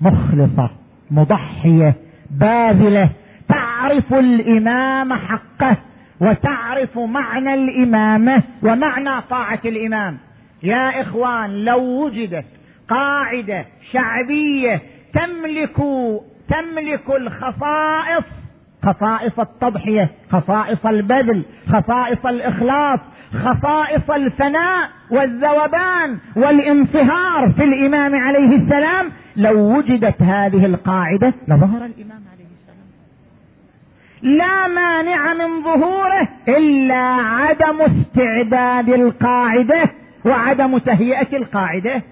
مخلصة 0.00 0.70
مضحية 1.10 1.94
باذلة 2.30 3.10
تعرف 3.48 4.14
الإمام 4.14 5.12
حقه. 5.12 5.76
وتعرف 6.20 6.98
معنى 6.98 7.54
الإمامة 7.54 8.42
ومعنى 8.62 9.22
طاعة 9.30 9.60
الإمام. 9.64 10.18
يا 10.62 11.02
إخوان 11.02 11.64
لو 11.64 11.78
وجدت 11.78 12.44
قاعدة 12.88 13.64
شعبية 13.92 14.80
تملك 15.14 15.76
تملك 16.48 17.10
الخصائص 17.10 18.24
خصائص 18.82 19.38
التضحية 19.40 20.10
خصائص 20.30 20.86
البذل 20.86 21.42
خصائص 21.68 22.26
الإخلاص 22.26 23.00
خصائص 23.32 24.10
الفناء 24.10 24.90
والذوبان 25.10 26.18
والانصهار 26.36 27.52
في 27.56 27.64
الإمام 27.64 28.14
عليه 28.14 28.56
السلام 28.56 29.10
لو 29.36 29.76
وجدت 29.78 30.22
هذه 30.22 30.66
القاعدة 30.66 31.34
لظهر 31.48 31.84
الإمام 31.84 32.20
لا 34.24 34.68
مانع 34.68 35.34
من 35.34 35.62
ظهوره 35.64 36.28
إلا 36.48 37.04
عدم 37.14 37.80
استعداد 37.80 38.88
القاعدة 38.88 39.90
وعدم 40.24 40.78
تهيئة 40.78 41.36
القاعدة. 41.36 42.02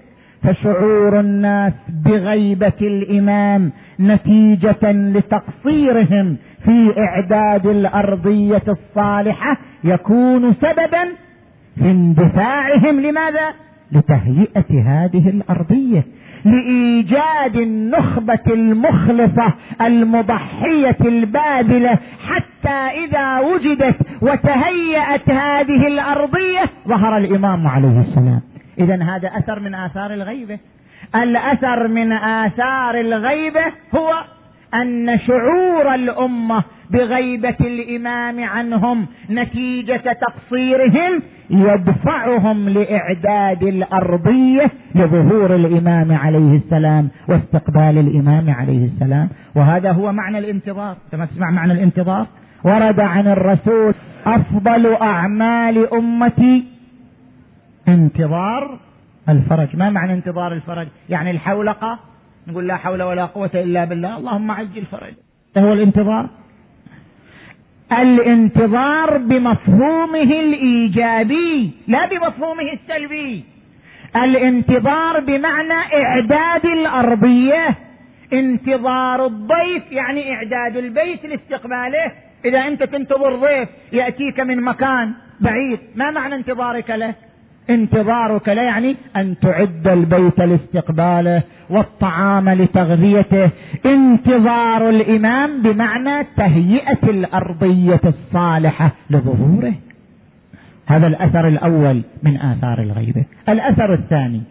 فشعور 0.43 1.19
الناس 1.19 1.73
بغيبة 2.05 2.73
الإمام 2.81 3.71
نتيجة 3.99 4.91
لتقصيرهم 4.91 6.37
في 6.65 6.93
إعداد 6.97 7.65
الأرضية 7.65 8.63
الصالحة 8.67 9.57
يكون 9.83 10.53
سببا 10.53 11.03
في 11.75 11.91
اندفاعهم. 11.91 12.99
لماذا؟ 12.99 13.53
لتهيئة 13.91 14.81
هذه 14.85 15.29
الأرضية. 15.29 16.03
لإيجاد 16.45 17.55
النخبة 17.55 18.43
المخلصة 18.47 19.53
المضحية 19.81 20.97
الباذله 21.01 21.99
حتى 22.27 23.05
إذا 23.05 23.39
وجدت 23.39 23.95
وتهيأت 24.21 25.29
هذه 25.29 25.87
الأرضية 25.87 26.63
ظهر 26.87 27.17
الإمام 27.17 27.67
عليه 27.67 28.01
السلام. 28.01 28.41
اذا 28.79 29.03
هذا 29.03 29.27
أثر 29.27 29.59
من 29.59 29.75
آثار 29.75 30.13
الغيبة. 30.13 30.59
الأثر 31.15 31.87
من 31.87 32.11
آثار 32.11 32.99
الغيبة 32.99 33.65
هو 33.95 34.13
أن 34.81 35.19
شعور 35.19 35.95
الأمة 35.95 36.63
بغيبة 36.89 37.55
الإمام 37.61 38.43
عنهم 38.43 39.07
نتيجة 39.29 40.17
تقصيرهم 40.21 41.21
يدفعهم 41.49 42.69
لإعداد 42.69 43.63
الأرضية 43.63 44.71
لظهور 44.95 45.55
الإمام 45.55 46.11
عليه 46.11 46.57
السلام 46.57 47.09
واستقبال 47.27 47.97
الإمام 47.97 48.49
عليه 48.49 48.85
السلام. 48.85 49.29
وهذا 49.55 49.91
هو 49.91 50.11
معنى 50.11 50.39
الانتظار. 50.39 50.97
كما 51.11 51.25
تسمع 51.25 51.51
معنى 51.51 51.73
الانتظار؟ 51.73 52.27
ورد 52.63 52.99
عن 52.99 53.27
الرسول 53.27 53.93
أفضل 54.25 54.93
أعمال 54.93 55.93
أمتي 55.93 56.63
انتظار 57.87 58.79
الفرج. 59.29 59.75
ما 59.75 59.89
معنى 59.89 60.13
انتظار 60.13 60.53
الفرج؟ 60.53 60.87
يعني 61.09 61.31
الحولقة 61.31 61.99
نقول 62.47 62.67
لا 62.67 62.75
حول 62.77 63.03
ولا 63.03 63.25
قوة 63.25 63.51
إلا 63.53 63.85
بالله. 63.85 64.17
اللهم 64.17 64.51
عجل 64.51 64.85
فرج 64.85 65.13
هو 65.57 65.73
الانتظار. 65.73 66.29
الانتظار 67.91 69.17
بمفهومه 69.17 70.31
الإيجابي 70.45 71.71
لا 71.87 72.05
بمفهومه 72.05 72.71
السلبي. 72.73 73.43
الانتظار 74.15 75.19
بمعنى 75.19 75.79
إعداد 75.93 76.65
الأرضية. 76.65 77.75
انتظار 78.33 79.25
الضيف 79.25 79.91
يعني 79.91 80.33
إعداد 80.35 80.77
البيت 80.77 81.25
لاستقباله. 81.25 82.11
إذا 82.45 82.67
أنت 82.67 82.83
تنتظر 82.83 83.35
ضيف 83.35 83.69
يأتيك 83.91 84.39
من 84.39 84.61
مكان 84.61 85.13
بعيد 85.39 85.79
ما 85.95 86.11
معنى 86.11 86.35
انتظارك 86.35 86.89
له؟ 86.89 87.13
انتظارك 87.69 88.49
لا 88.49 88.63
يعني 88.63 88.95
أن 89.15 89.35
تعد 89.39 89.87
البيت 89.87 90.39
لاستقباله 90.39 91.43
والطعام 91.69 92.49
لتغذيته. 92.49 93.49
انتظار 93.85 94.89
الإمام 94.89 95.61
بمعنى 95.61 96.27
تهيئة 96.37 97.03
الأرضية 97.03 98.01
الصالحة 98.05 98.91
لظهوره. 99.09 99.73
هذا 100.85 101.07
الأثر 101.07 101.47
الأول 101.47 102.01
من 102.23 102.37
آثار 102.37 102.81
الغيبة. 102.81 103.25
الأثر 103.49 103.93
الثاني 103.93 104.41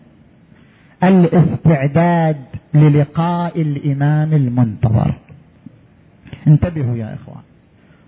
الاستعداد 1.02 2.36
للقاء 2.74 3.60
الإمام 3.60 4.32
المنتظر. 4.32 5.14
انتبهوا 6.46 6.96
يا 6.96 7.14
إخوان. 7.14 7.42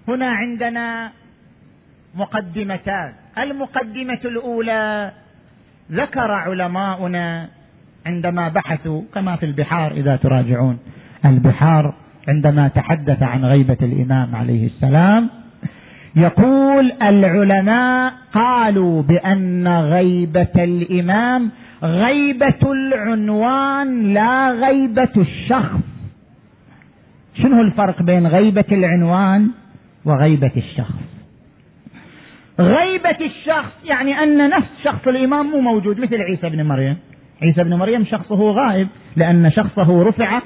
هنا 0.09 0.31
عندنا 0.31 1.11
مقدمتان. 2.17 3.13
المقدمة 3.39 4.21
الأولى 4.25 5.13
ذكر 5.93 6.31
علماؤنا 6.31 7.49
عندما 8.07 8.49
بحثوا 8.49 9.03
كما 9.15 9.37
في 9.37 9.47
البحار 9.47 9.93
إذا 9.93 10.17
تراجعون 10.17 10.79
البحار 11.25 11.95
عندما 12.29 12.69
تحدث 12.69 13.23
عن 13.23 13.45
غيبة 13.45 13.77
الإمام 13.83 14.37
عليه 14.37 14.67
السلام 14.67 15.31
يقول 16.17 16.93
العلماء 17.03 18.13
قالوا 18.33 19.03
بأن 19.03 19.69
غيبة 19.69 20.55
الإمام 20.57 21.51
غيبة 21.83 22.73
العنوان 22.73 24.15
لا 24.15 24.51
غيبة 24.51 25.13
الشخص. 25.17 25.81
شنو 27.35 27.63
الفرق 27.63 28.03
بين 28.03 28.27
غيبة 28.27 28.65
العنوان 28.73 29.51
وغيبة 30.05 30.53
الشخص؟ 30.57 31.14
غيبة 32.61 33.17
الشخص 33.21 33.73
يعني 33.85 34.23
أن 34.23 34.51
نفس 34.51 34.69
شخص 34.85 35.09
الإمام 35.09 35.47
مو 35.47 35.61
موجود 35.61 36.01
مثل 36.01 36.17
عيسى 36.23 36.49
بن 36.49 36.63
مريم. 36.63 36.97
عيسى 37.43 37.65
بن 37.65 37.75
مريم 37.75 38.05
شخصه 38.05 38.51
غائب 38.51 38.89
لأن 39.17 39.51
شخصه 39.51 40.03
رفع 40.03 40.41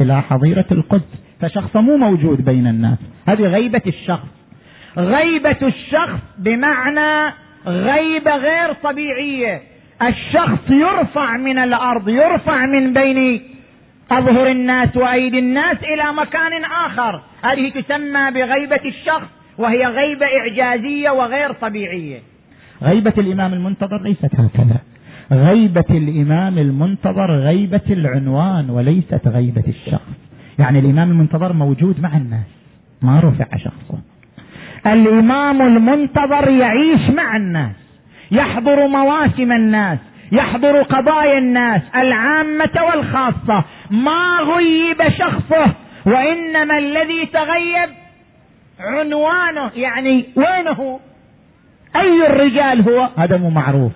إلى 0.00 0.22
حظيرة 0.22 0.66
القدس 0.72 1.28
فشخصه 1.40 1.80
مو 1.80 1.96
موجود 1.96 2.44
بين 2.44 2.66
الناس. 2.66 2.98
هذه 3.28 3.42
غيبة 3.42 3.82
الشخص. 3.86 4.28
غيبة 4.96 5.56
الشخص 5.62 6.20
بمعنى 6.38 7.34
غيبة 7.66 8.36
غير 8.36 8.72
طبيعية. 8.72 9.62
الشخص 10.02 10.70
يرفع 10.70 11.36
من 11.36 11.58
الأرض 11.58 12.08
يرفع 12.08 12.66
من 12.66 12.92
بين 12.92 13.42
أظهر 14.10 14.46
الناس 14.46 14.96
وأيدي 14.96 15.38
الناس 15.38 15.76
إلى 15.82 16.12
مكان 16.12 16.64
آخر. 16.64 17.22
هذه 17.44 17.70
تسمى 17.70 18.30
بغيبة 18.30 18.80
الشخص. 18.84 19.37
وهي 19.58 19.86
غيبة 19.86 20.26
إعجازية 20.26 21.10
وغير 21.10 21.52
طبيعية. 21.52 22.18
غيبة 22.82 23.12
الإمام 23.18 23.52
المنتظر 23.54 24.02
ليست 24.02 24.34
هكذا. 24.34 24.80
غيبة 25.32 25.84
الإمام 25.90 26.58
المنتظر 26.58 27.30
غيبة 27.30 27.80
العنوان 27.90 28.70
وليست 28.70 29.28
غيبة 29.28 29.64
الشخص. 29.68 30.18
يعني 30.58 30.78
الإمام 30.78 31.10
المنتظر 31.10 31.52
موجود 31.52 32.00
مع 32.00 32.16
الناس 32.16 32.46
ما 33.02 33.20
رفع 33.20 33.56
شخصه. 33.56 33.98
الإمام 34.86 35.62
المنتظر 35.62 36.50
يعيش 36.50 37.10
مع 37.10 37.36
الناس 37.36 37.76
يحضر 38.30 38.86
مواسم 38.86 39.52
الناس 39.52 39.98
يحضر 40.32 40.82
قضايا 40.82 41.38
الناس 41.38 41.82
العامة 41.94 42.84
والخاصة. 42.86 43.64
ما 43.90 44.38
غيب 44.40 45.08
شخصه 45.18 45.72
وإنما 46.06 46.78
الذي 46.78 47.26
تغيب 47.26 47.90
عنوانه 48.80 49.70
يعني 49.76 50.24
وينه؟ 50.36 51.00
أي 51.96 52.26
الرجال 52.26 52.90
هو؟ 52.90 53.08
هذا 53.16 53.36
مو 53.36 53.50
معروف. 53.50 53.92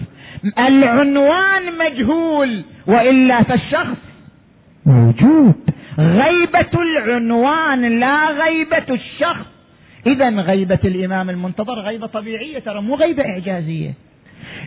العنوان 0.59 1.79
مجهول 1.79 2.63
وإلا 2.87 3.43
فالشخص 3.43 3.97
موجود. 4.87 5.55
غيبة 5.99 6.71
العنوان 6.75 8.01
لا 8.01 8.27
غيبة 8.27 8.87
الشخص. 8.91 9.47
اذا 10.07 10.29
غيبة 10.31 10.79
الإمام 10.85 11.31
المنتظر 11.31 11.81
غيبة 11.81 12.07
طبيعية 12.07 12.59
ترى 12.59 12.81
مو 12.81 12.95
غيبة 12.95 13.23
إعجازية. 13.23 13.95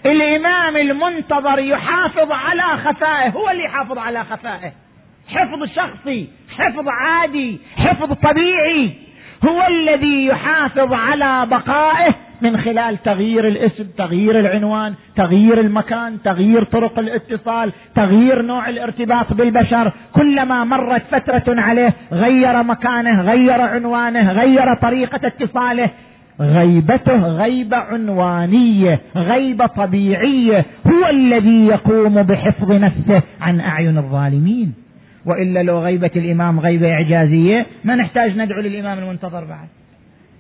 الإمام 0.06 0.78
المنتظر 0.78 1.60
يحافظ 1.60 2.32
على 2.32 2.78
خفائه 2.78 3.30
هو 3.30 3.50
اللي 3.50 3.64
يحافظ 3.64 3.98
على 3.98 4.24
خفائه. 4.24 4.72
حفظ 5.28 5.64
شخصي 5.76 6.28
حفظ 6.58 6.88
عادي 6.88 7.58
حفظ 7.78 8.14
طبيعي. 8.14 9.05
هو 9.48 9.68
الذي 9.68 10.26
يحافظ 10.26 10.94
على 10.94 11.48
بقائه 11.50 12.16
من 12.42 12.58
خلال 12.58 13.04
تغيير 13.04 13.48
الاسم 13.48 13.84
تغيير 13.98 14.40
العنوان 14.40 14.94
تغيير 15.16 15.60
المكان 15.60 16.18
تغيير 16.24 16.64
طرق 16.64 17.00
الاتصال 17.00 17.72
تغيير 17.96 18.42
نوع 18.42 18.70
الارتباط 18.70 19.34
بالبشر. 19.34 19.92
كلما 20.14 20.64
مرت 20.64 21.02
فترة 21.12 21.62
عليه 21.62 21.94
غير 22.12 22.64
مكانه 22.64 23.22
غير 23.22 23.62
عنوانه 23.62 24.32
غير 24.32 24.74
طريقة 24.74 25.28
اتصاله. 25.28 25.90
غيبته 26.40 27.28
غيبه 27.28 27.78
عنوانية 27.78 29.00
غيبه 29.16 29.66
طبيعية. 29.66 30.66
هو 30.88 31.10
الذي 31.10 31.66
يقوم 31.66 32.24
بحفظ 32.24 32.72
نفسه 32.72 33.22
عن 33.42 33.60
أعين 33.60 33.98
الظالمين. 33.98 34.85
وإلا 35.26 35.64
لو 35.64 35.80
غيبة 35.80 36.12
الإمام 36.16 36.60
غيبه 36.60 36.94
إعجازية 36.94 37.66
ما 37.84 37.96
نحتاج 37.96 38.38
ندعو 38.38 38.62
للإمام 38.62 39.00
المنتظر 39.00 39.44
بعد. 39.46 39.68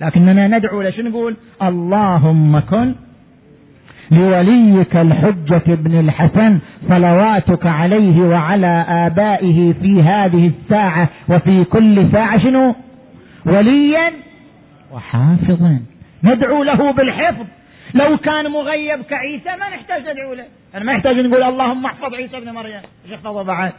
لكننا 0.01 0.47
ندعو 0.47 0.81
له 0.81 1.01
نقول؟ 1.01 1.35
اللهم 1.61 2.59
كن 2.59 2.95
لوليك 4.11 4.95
الحجة 4.95 5.63
ابن 5.67 5.99
الحسن 5.99 6.59
صلواتك 6.89 7.65
عليه 7.65 8.21
وعلى 8.21 8.85
آبائه 8.89 9.73
في 9.73 10.01
هذه 10.01 10.47
الساعة 10.47 11.09
وفي 11.29 11.63
كل 11.63 12.11
ساعة 12.11 12.37
شنو؟ 12.37 12.75
وليا 13.45 14.11
وحافظا. 14.91 15.79
ندعو 16.23 16.63
له 16.63 16.91
بالحفظ. 16.91 17.45
لو 17.93 18.17
كان 18.17 18.51
مغيب 18.51 19.01
كعيسى 19.01 19.49
ما 19.59 19.69
نحتاج 19.69 20.01
ندعو 20.01 20.33
له. 20.33 20.45
أنا 20.75 20.83
ما 20.83 20.93
نحتاج 20.93 21.15
نقول 21.19 21.43
اللهم 21.43 21.85
احفظ 21.85 22.13
عيسى 22.13 22.37
ابن 22.37 22.51
مريم. 22.51 22.81
احفظه 23.13 23.43
بعد؟ 23.43 23.71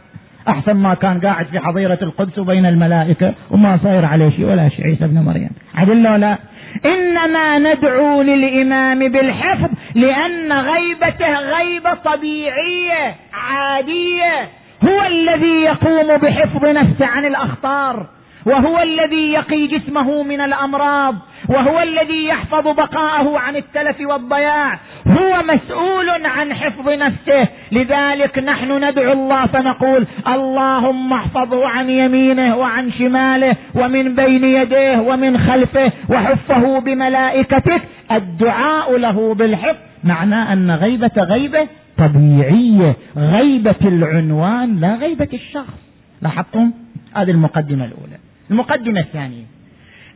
أحسن 0.49 0.73
ما 0.73 0.93
كان 0.93 1.19
قاعد 1.19 1.45
في 1.45 1.59
حظيرة 1.59 1.99
القدس 2.01 2.39
وبين 2.39 2.65
الملائكة 2.65 3.33
وما 3.51 3.79
صاير 3.83 4.05
عليه 4.05 4.29
شيء 4.29 4.45
ولا 4.45 4.69
شيء. 4.69 4.85
عيسى 4.85 5.05
ابن 5.05 5.19
مريم. 5.21 5.49
عدل 5.75 6.07
ولا 6.07 6.37
إنما 6.85 7.59
ندعو 7.59 8.21
للإمام 8.21 8.99
بالحفظ 8.99 9.69
لأن 9.95 10.53
غيبته 10.53 11.33
غيبة 11.39 11.93
طبيعية 11.93 13.15
عادية. 13.33 14.49
هو 14.83 15.05
الذي 15.07 15.61
يقوم 15.61 16.17
بحفظ 16.17 16.65
نفسه 16.65 17.05
عن 17.05 17.25
الأخطار 17.25 18.05
وهو 18.45 18.79
الذي 18.79 19.31
يقي 19.33 19.67
جسمه 19.67 20.23
من 20.23 20.41
الأمراض. 20.41 21.15
وهو 21.49 21.81
الذي 21.81 22.25
يحفظ 22.25 22.67
بقاءه 22.67 23.39
عن 23.39 23.55
التلف 23.55 24.01
والضياع. 24.01 24.79
هو 25.07 25.43
مسؤول 25.43 26.25
عن 26.25 26.53
حفظ 26.53 26.89
نفسه. 26.89 27.47
لذلك 27.71 28.39
نحن 28.39 28.83
ندعو 28.83 29.13
الله 29.13 29.45
فنقول 29.45 30.07
اللهم 30.27 31.13
احفظه 31.13 31.67
عن 31.67 31.89
يمينه 31.89 32.55
وعن 32.57 32.91
شماله 32.91 33.55
ومن 33.75 34.15
بين 34.15 34.43
يديه 34.43 34.97
ومن 34.97 35.37
خلفه 35.37 35.91
وحفه 36.09 36.79
بملائكتك. 36.79 37.81
الدعاء 38.11 38.97
له 38.97 39.33
بالحفظ 39.33 39.77
معناه 40.03 40.53
أن 40.53 40.71
غيبة 40.71 41.11
غيبة 41.17 41.67
طبيعية. 41.97 42.95
غيبة 43.17 43.75
العنوان 43.81 44.79
لا 44.79 44.95
غيبة 44.95 45.29
الشخص. 45.33 45.73
لاحظتم؟ 46.21 46.71
هذه 47.15 47.31
المقدمة 47.31 47.85
الأولى. 47.85 48.17
المقدمة 48.51 48.99
الثانية. 48.99 49.56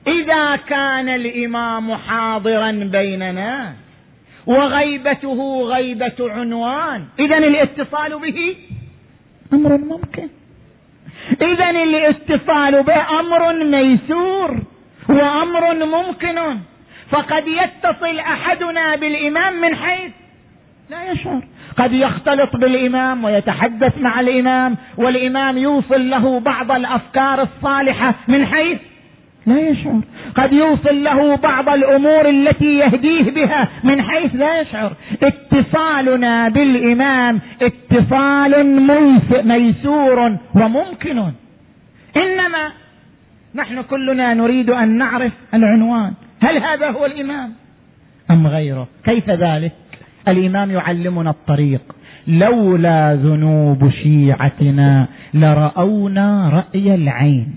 إذا 0.07 0.55
كان 0.55 1.09
الإمام 1.09 1.95
حاضرا 1.95 2.71
بيننا 2.71 3.73
وغيبته 4.45 5.61
غيبة 5.63 6.15
عنوان 6.19 7.05
اذا 7.19 7.37
الاتصال 7.37 8.19
به 8.19 8.55
أمر 9.53 9.77
ممكن. 9.77 10.27
اذا 11.41 11.69
الاتصال 11.69 12.83
به 12.83 13.19
أمر 13.19 13.63
ميسور 13.63 14.59
وأمر 15.09 15.85
ممكن. 15.85 16.57
فقد 17.09 17.47
يتصل 17.47 18.19
أحدنا 18.19 18.95
بالإمام 18.95 19.61
من 19.61 19.75
حيث 19.75 20.11
لا 20.89 21.11
يشعر. 21.11 21.41
قد 21.77 21.93
يختلط 21.93 22.55
بالإمام 22.55 23.23
ويتحدث 23.23 23.97
مع 23.97 24.19
الإمام 24.19 24.77
والإمام 24.97 25.57
يوصل 25.57 26.09
له 26.09 26.39
بعض 26.39 26.71
الأفكار 26.71 27.41
الصالحة 27.41 28.15
من 28.27 28.45
حيث 28.45 28.79
لا 29.45 29.69
يشعر. 29.69 30.01
قد 30.35 30.53
يوصل 30.53 31.03
له 31.03 31.35
بعض 31.35 31.69
الأمور 31.69 32.29
التي 32.29 32.77
يهديه 32.77 33.31
بها 33.31 33.67
من 33.83 34.01
حيث 34.01 34.35
لا 34.35 34.61
يشعر. 34.61 34.93
اتصالنا 35.23 36.49
بالإمام 36.49 37.39
اتصال 37.61 38.65
ميسور 39.47 40.37
وممكن. 40.55 41.17
إنما 42.17 42.71
نحن 43.55 43.81
كلنا 43.81 44.33
نريد 44.33 44.69
أن 44.69 44.97
نعرف 44.97 45.31
العنوان. 45.53 46.13
هل 46.41 46.57
هذا 46.57 46.89
هو 46.91 47.05
الإمام؟ 47.05 47.53
أم 48.31 48.47
غيره؟ 48.47 48.87
كيف 49.03 49.29
ذلك؟ 49.29 49.71
الإمام 50.27 50.71
يعلمنا 50.71 51.29
الطريق. 51.29 51.81
لولا 52.27 53.15
ذنوب 53.15 53.89
شيعتنا 53.89 55.07
لرأونا 55.33 56.49
رأي 56.49 56.95
العين. 56.95 57.53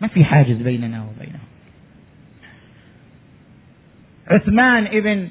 ما 0.00 0.08
في 0.08 0.24
حاجز 0.24 0.56
بيننا 0.56 1.02
وبينهم. 1.02 1.44
عثمان 4.30 4.86
ابن 4.86 5.28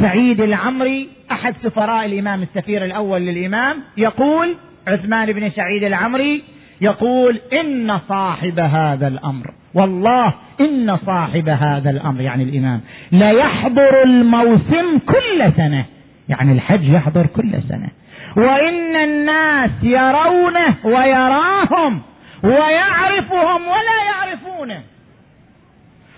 سعيد 0.00 0.40
العمري 0.40 1.08
أحد 1.32 1.54
سفراء 1.62 2.06
الإمام 2.06 2.42
السفير 2.42 2.84
الأول 2.84 3.20
للإمام 3.20 3.76
يقول 3.96 4.56
عثمان 4.86 5.32
بن 5.32 5.50
سعيد 5.50 5.84
العمري 5.84 6.42
يقول 6.80 7.40
إن 7.52 7.98
صاحب 8.08 8.58
هذا 8.58 9.08
الأمر 9.08 9.54
والله 9.74 10.34
إن 10.60 10.96
صاحب 11.06 11.48
هذا 11.48 11.90
الأمر 11.90 12.20
يعني 12.20 12.42
الإمام 12.42 12.80
ليحضر 13.12 14.02
الموسم 14.04 14.98
كل 15.06 15.52
سنة 15.56 15.84
يعني 16.28 16.52
الحج 16.52 16.84
يحضر 16.84 17.26
كل 17.26 17.52
سنة. 17.68 17.88
وإن 18.36 18.96
الناس 18.96 19.70
يرونه 19.82 20.74
ويراهم 20.84 22.02
ويعرفهم 22.42 23.68
ولا 23.68 23.98
يعرفونه. 24.06 24.80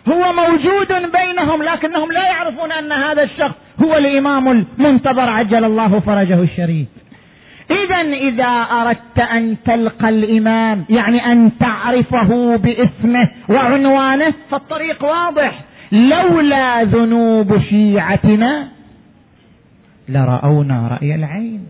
هو 0.09 0.33
موجود 0.33 0.89
بينهم 1.13 1.63
لكنهم 1.63 2.13
لا 2.13 2.25
يعرفون 2.27 2.73
أن 2.73 2.93
هذا 2.93 3.23
الشخص 3.23 3.55
هو 3.85 3.97
الإمام 3.97 4.49
المنتظر 4.49 5.31
عجل 5.31 5.65
الله 5.65 6.01
فرجه 6.01 6.43
الشريف 6.43 6.89
اذا 7.71 8.01
إذا 8.01 8.67
أردت 8.81 9.19
أن 9.19 9.57
تلقى 9.65 10.09
الإمام 10.09 10.85
يعني 10.91 11.33
أن 11.33 11.51
تعرفه 11.61 12.57
باسمه 12.57 13.31
وعنوانه 13.49 14.35
فالطريق 14.51 15.05
واضح. 15.05 15.61
لولا 15.93 16.83
ذنوب 16.83 17.61
شيعتنا 17.71 18.69
لرأونا 20.09 20.89
رأي 20.89 21.15
العين. 21.15 21.67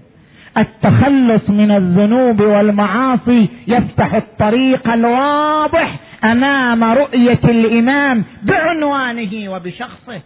التخلص 0.59 1.51
من 1.51 1.71
الذنوب 1.71 2.41
والمعاصي 2.41 3.49
يفتح 3.67 4.15
الطريق 4.15 4.89
الواضح 4.89 5.97
أمام 6.25 6.85
رؤية 6.85 7.41
الإمام 7.45 8.25
بعنوانه 8.43 9.49
وبشخصه. 9.49 10.21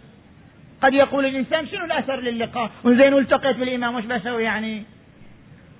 قد 0.81 0.93
يقول 0.93 1.25
الإنسان 1.25 1.67
شنو 1.67 1.85
الأثر 1.85 2.19
للقاء؟ 2.19 2.69
وزين 2.83 3.13
التقيت 3.13 3.57
بالإمام 3.57 3.95
وش 3.95 4.03
بسوي 4.05 4.43
يعني؟ 4.43 4.83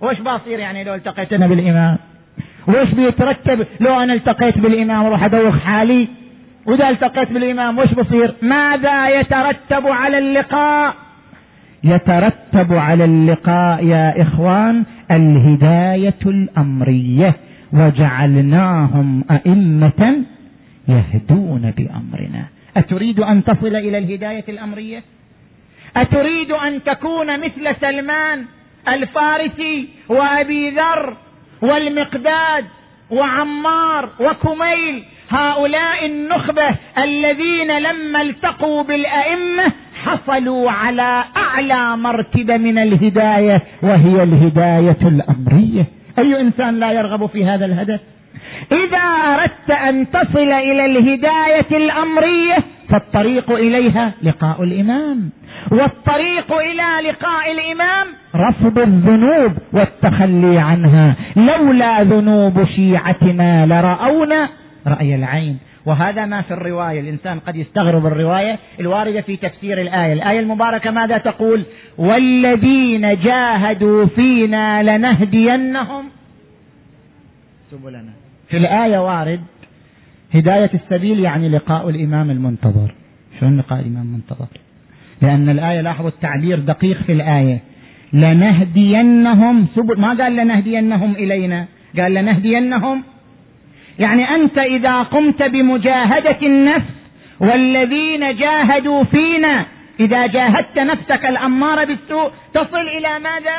وش 0.01 0.19
بصير 0.19 0.59
يعني 0.59 0.83
لو 0.83 0.95
التقيت 0.95 1.33
أنا 1.33 1.47
بالإمام؟ 1.47 1.97
وش 2.67 2.89
بيترتب 2.93 3.67
لو 3.79 3.99
أنا 4.03 4.13
التقيت 4.13 4.57
بالإمام 4.57 5.05
أروح 5.05 5.23
أدوخ 5.23 5.59
حالي؟ 5.59 6.07
وإذا 6.65 6.89
التقيت 6.89 7.31
بالإمام 7.31 7.79
وش 7.79 7.93
بصير؟ 7.93 8.33
ماذا 8.41 9.09
يترتب 9.09 9.87
على 9.87 10.17
اللقاء؟ 10.17 10.95
يترتب 11.83 12.73
على 12.73 13.05
اللقاء 13.05 13.85
يا 13.85 14.21
إخوان 14.21 14.83
الهداية 15.11 16.19
الأمرية 16.25 17.35
وجعلناهم 17.73 19.23
أئمة 19.31 20.23
يهدون 20.87 21.73
بأمرنا. 21.77 22.45
أتريد 22.77 23.19
أن 23.19 23.43
تصل 23.43 23.75
إلى 23.75 23.97
الهداية 23.97 24.43
الأمرية؟ 24.49 25.03
أتريد 25.97 26.51
أن 26.51 26.83
تكون 26.83 27.39
مثل 27.39 27.75
سلمان 27.81 28.45
الفارسي 28.87 29.87
وأبي 30.09 30.69
ذر 30.69 31.17
والمقداد 31.61 32.65
وعمار 33.09 34.09
وكميل 34.19 35.03
هؤلاء 35.29 36.05
النخبة 36.05 36.69
الذين 36.97 37.77
لما 37.77 38.21
التقوا 38.21 38.83
بالأئمة 38.83 39.71
حصلوا 40.03 40.71
على 40.71 41.23
أعلى 41.49 41.97
مرتبة 41.97 42.57
من 42.57 42.77
الهداية 42.77 43.61
وهي 43.81 44.23
الهداية 44.23 45.01
الأمرية. 45.01 45.85
أي 46.19 46.41
إنسان 46.41 46.79
لا 46.79 46.91
يرغب 46.91 47.25
في 47.25 47.45
هذا 47.45 47.65
الهدف؟ 47.65 47.99
إذا 48.71 48.97
أردت 49.33 49.71
أن 49.71 50.09
تصل 50.11 50.51
إلى 50.51 50.85
الهداية 50.85 51.71
الأمرية 51.71 52.57
فالطريق 52.89 53.51
إليها 53.51 54.11
لقاء 54.23 54.63
الإمام. 54.63 55.29
والطريق 55.71 56.53
إلى 56.53 57.09
لقاء 57.09 57.51
الإمام 57.51 58.07
رفض 58.35 58.79
الذنوب 58.79 59.51
والتخلي 59.73 60.59
عنها. 60.59 61.15
لولا 61.35 62.03
ذنوب 62.03 62.65
شيعتنا 62.65 63.65
لرأونا 63.65 64.49
رأي 64.87 65.15
العين. 65.15 65.57
وهذا 65.89 66.25
ما 66.25 66.41
في 66.41 66.53
الرواية. 66.53 66.99
الإنسان 66.99 67.39
قد 67.39 67.55
يستغرب 67.55 68.05
الرواية 68.05 68.59
الواردة 68.79 69.21
في 69.21 69.37
تفسير 69.37 69.81
الآية. 69.81 70.13
الآية 70.13 70.39
المباركة 70.39 70.91
ماذا 70.91 71.17
تقول؟ 71.17 71.63
والذين 71.97 73.19
جاهدوا 73.19 74.05
فينا 74.05 74.83
لنهدينهم 74.83 76.03
سبلنا. 77.71 78.13
في 78.49 78.57
الآية 78.57 78.97
وارد 78.97 79.41
هداية 80.33 80.69
السبيل 80.73 81.19
يعني 81.19 81.49
لقاء 81.49 81.89
الإمام 81.89 82.29
المنتظر. 82.31 82.91
شلون 83.39 83.57
لقاء 83.57 83.79
الإمام 83.79 84.05
المنتظر؟ 84.05 84.47
لأن 85.21 85.49
الآية 85.49 85.81
لاحظوا 85.81 86.09
التعبير 86.09 86.59
دقيق 86.59 86.97
في 87.03 87.11
الآية. 87.11 87.59
لنهدينهم 88.13 89.67
سبل 89.75 89.99
ما 89.99 90.23
قال 90.23 90.35
لنهدينهم 90.35 91.11
إلينا؟ 91.15 91.65
قال 91.97 92.13
لنهدينهم 92.13 93.03
يعني 93.99 94.35
أنت 94.35 94.57
إذا 94.57 95.01
قمت 95.01 95.43
بمجاهدة 95.43 96.37
النفس 96.41 96.93
والذين 97.39 98.35
جاهدوا 98.35 99.03
فينا 99.03 99.65
إذا 99.99 100.27
جاهدت 100.27 100.79
نفسك 100.79 101.25
الأمارة 101.25 101.83
بالسوء 101.83 102.31
تصل 102.53 102.81
إلى 102.97 103.19
ماذا؟ 103.19 103.57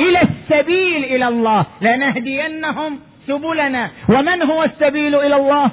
إلى 0.00 0.22
السبيل 0.22 1.04
إلى 1.04 1.28
الله. 1.28 1.66
لنهدينهم 1.82 2.98
سبلنا. 3.26 3.90
ومن 4.08 4.42
هو 4.42 4.62
السبيل 4.62 5.14
إلى 5.14 5.36
الله؟ 5.36 5.70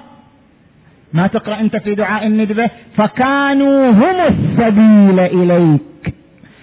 ما 1.14 1.28
تقرأ 1.28 1.60
أنت 1.60 1.76
في 1.76 1.96
دعاء 1.96 2.28
الندبة؟ 2.28 2.70
فكانوا 2.98 3.92
هم 3.92 4.20
السبيل 4.20 5.20
إليك. 5.20 6.14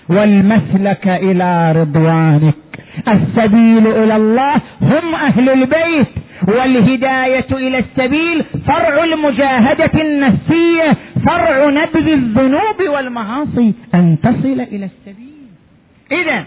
والمسلك 0.09 1.09
إلى 1.09 1.72
رضوانك. 1.72 2.55
السبيل 3.09 3.87
إلى 3.87 4.16
الله 4.16 4.55
هم 4.82 5.14
أهل 5.14 5.51
البيت. 5.51 6.24
والهداية 6.49 7.47
إلى 7.53 7.78
السبيل 7.78 8.45
فرع 8.66 9.05
المجاهدة 9.05 10.01
النفسية 10.03 10.97
فرع 11.26 11.70
نبذ 11.70 12.09
الذنوب 12.09 12.80
والمعاصي 12.89 13.74
أن 13.95 14.16
تصل 14.22 14.61
إلى 14.61 14.85
السبيل. 14.85 15.49
إذا 16.12 16.45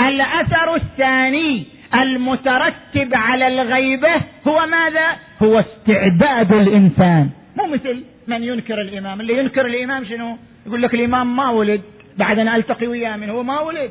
الأثر 0.00 0.74
الثاني 0.74 1.64
المترتب 1.94 3.14
على 3.14 3.46
الغيبة 3.48 4.14
هو 4.48 4.66
ماذا؟ 4.66 5.06
هو 5.42 5.58
استعداد 5.60 6.52
الإنسان. 6.52 7.30
مو 7.56 7.66
مثل 7.66 8.04
من 8.26 8.42
ينكر 8.42 8.80
الإمام. 8.80 9.20
اللي 9.20 9.38
ينكر 9.38 9.66
الإمام 9.66 10.04
شنو؟ 10.04 10.36
يقول 10.66 10.82
لك 10.82 10.94
الإمام 10.94 11.36
ما 11.36 11.50
ولد. 11.50 11.80
بعد 12.18 12.38
أن 12.38 12.48
ألتقي 12.48 12.86
وياه 12.86 13.16
من 13.16 13.30
هو 13.30 13.42
ما 13.42 13.60
ولد. 13.60 13.90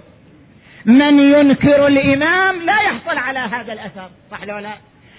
من 0.85 1.19
ينكر 1.19 1.87
الإمام 1.87 2.61
لا 2.61 2.81
يحصل 2.81 3.17
على 3.17 3.39
هذا 3.39 3.73
الأثر. 3.73 4.09
صح 4.31 4.41
ولا 4.43 4.61
لا؟ 4.61 4.73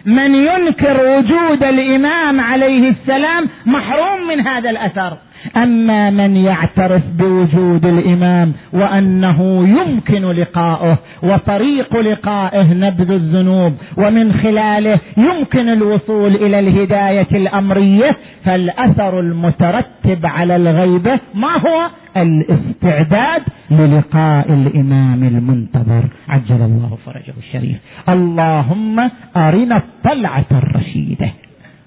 من 0.04 0.34
ينكر 0.34 1.06
وجود 1.06 1.64
الإمام 1.64 2.40
عليه 2.40 2.90
السلام 2.90 3.48
محروم 3.66 4.26
من 4.26 4.46
هذا 4.46 4.70
الأثر. 4.70 5.16
أما 5.56 6.10
من 6.10 6.36
يعترف 6.36 7.02
بوجود 7.18 7.86
الإمام 7.86 8.52
وأنه 8.72 9.68
يمكن 9.68 10.22
لقاؤه 10.22 10.98
وطريق 11.22 11.96
لقائه 11.96 12.72
نبذ 12.72 13.10
الذنوب 13.10 13.72
ومن 13.96 14.32
خلاله 14.32 15.00
يمكن 15.16 15.68
الوصول 15.68 16.34
إلى 16.34 16.58
الهداية 16.58 17.28
الأمرية 17.32 18.16
فالأثر 18.44 19.20
المترتب 19.20 20.26
على 20.26 20.56
الغيبه 20.56 21.20
ما 21.34 21.52
هو؟ 21.58 21.90
الاستعداد 22.16 23.42
للقاء 23.70 24.52
الإمام 24.52 25.22
المنتظر 25.22 26.04
عجل 26.28 26.62
الله 26.62 26.98
فرجه 27.06 27.34
الشريف. 27.38 27.76
اللهم 28.08 29.10
أرنا 29.36 29.76
الطلعة 29.76 30.46
الرشيدة 30.52 31.30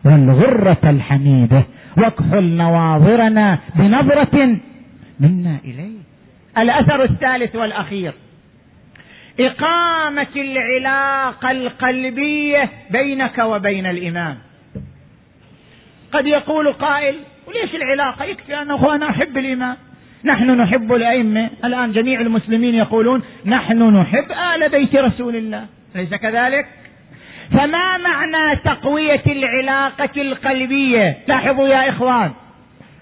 والغرة 0.06 0.78
الحميدة 0.84 1.64
واكحل 1.98 2.44
نواظرنا 2.44 3.60
بنظرة 3.76 4.58
منا 5.20 5.58
إليه. 5.66 6.02
الأثر 6.58 7.04
الثالث 7.04 7.56
والأخير. 7.56 8.14
إقامة 9.39 10.28
العلاقة 10.36 11.52
القلبية 11.52 12.70
بينك 12.92 13.38
وبين 13.39 13.86
الإمام. 13.86 14.38
قد 16.12 16.28
يقول 16.28 16.74
قائل 16.74 17.16
وليش 17.48 17.76
العلاقة؟ 17.76 18.26
يكفي 18.26 18.62
أنه 18.62 18.96
أنا 18.96 19.10
أحب 19.10 19.38
الإمام. 19.38 19.78
نحن 20.24 20.52
نحب 20.52 20.94
الأئمة. 20.94 21.50
الآن 21.66 21.92
جميع 21.92 22.22
المسلمين 22.22 22.76
يقولون 22.76 23.22
نحن 23.46 23.98
نحب 23.98 24.32
آل 24.32 24.70
بيت 24.70 24.96
رسول 24.96 25.36
الله. 25.36 25.66
ليس 25.96 26.10
كذلك؟ 26.10 26.66
فما 27.52 27.97
معنى 27.97 28.56
تقوية 28.56 29.24
العلاقة 29.28 30.22
القلبية؟ 30.22 31.18
لاحظوا 31.28 31.68
يا 31.68 31.89
إخوان. 31.89 32.32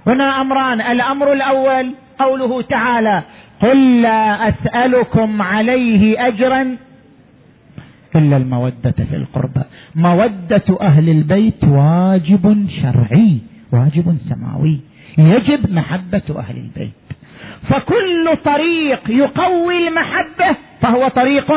هنا 0.07 0.41
أمران. 0.41 0.81
الأمر 0.81 1.33
الأول 1.33 1.93
قوله 2.19 2.61
تعالى 2.61 3.23
قل 3.61 4.01
لا 4.01 4.49
أسألكم 4.49 5.41
عليه 5.41 6.27
أجرا 6.27 6.77
إلا 8.15 8.37
المودة 8.37 8.91
في 9.09 9.15
القربى 9.15 9.61
مودة 9.95 10.77
أهل 10.81 11.09
البيت 11.09 11.63
واجب 11.63 12.67
شرعي 12.81 13.37
واجب 13.71 14.17
سماوي. 14.29 14.79
يجب 15.17 15.73
محبة 15.73 16.21
أهل 16.37 16.57
البيت. 16.57 16.91
فكل 17.69 18.37
طريق 18.45 19.09
يقوي 19.09 19.87
المحبة 19.87 20.55
فهو 20.81 21.07
طريق 21.07 21.53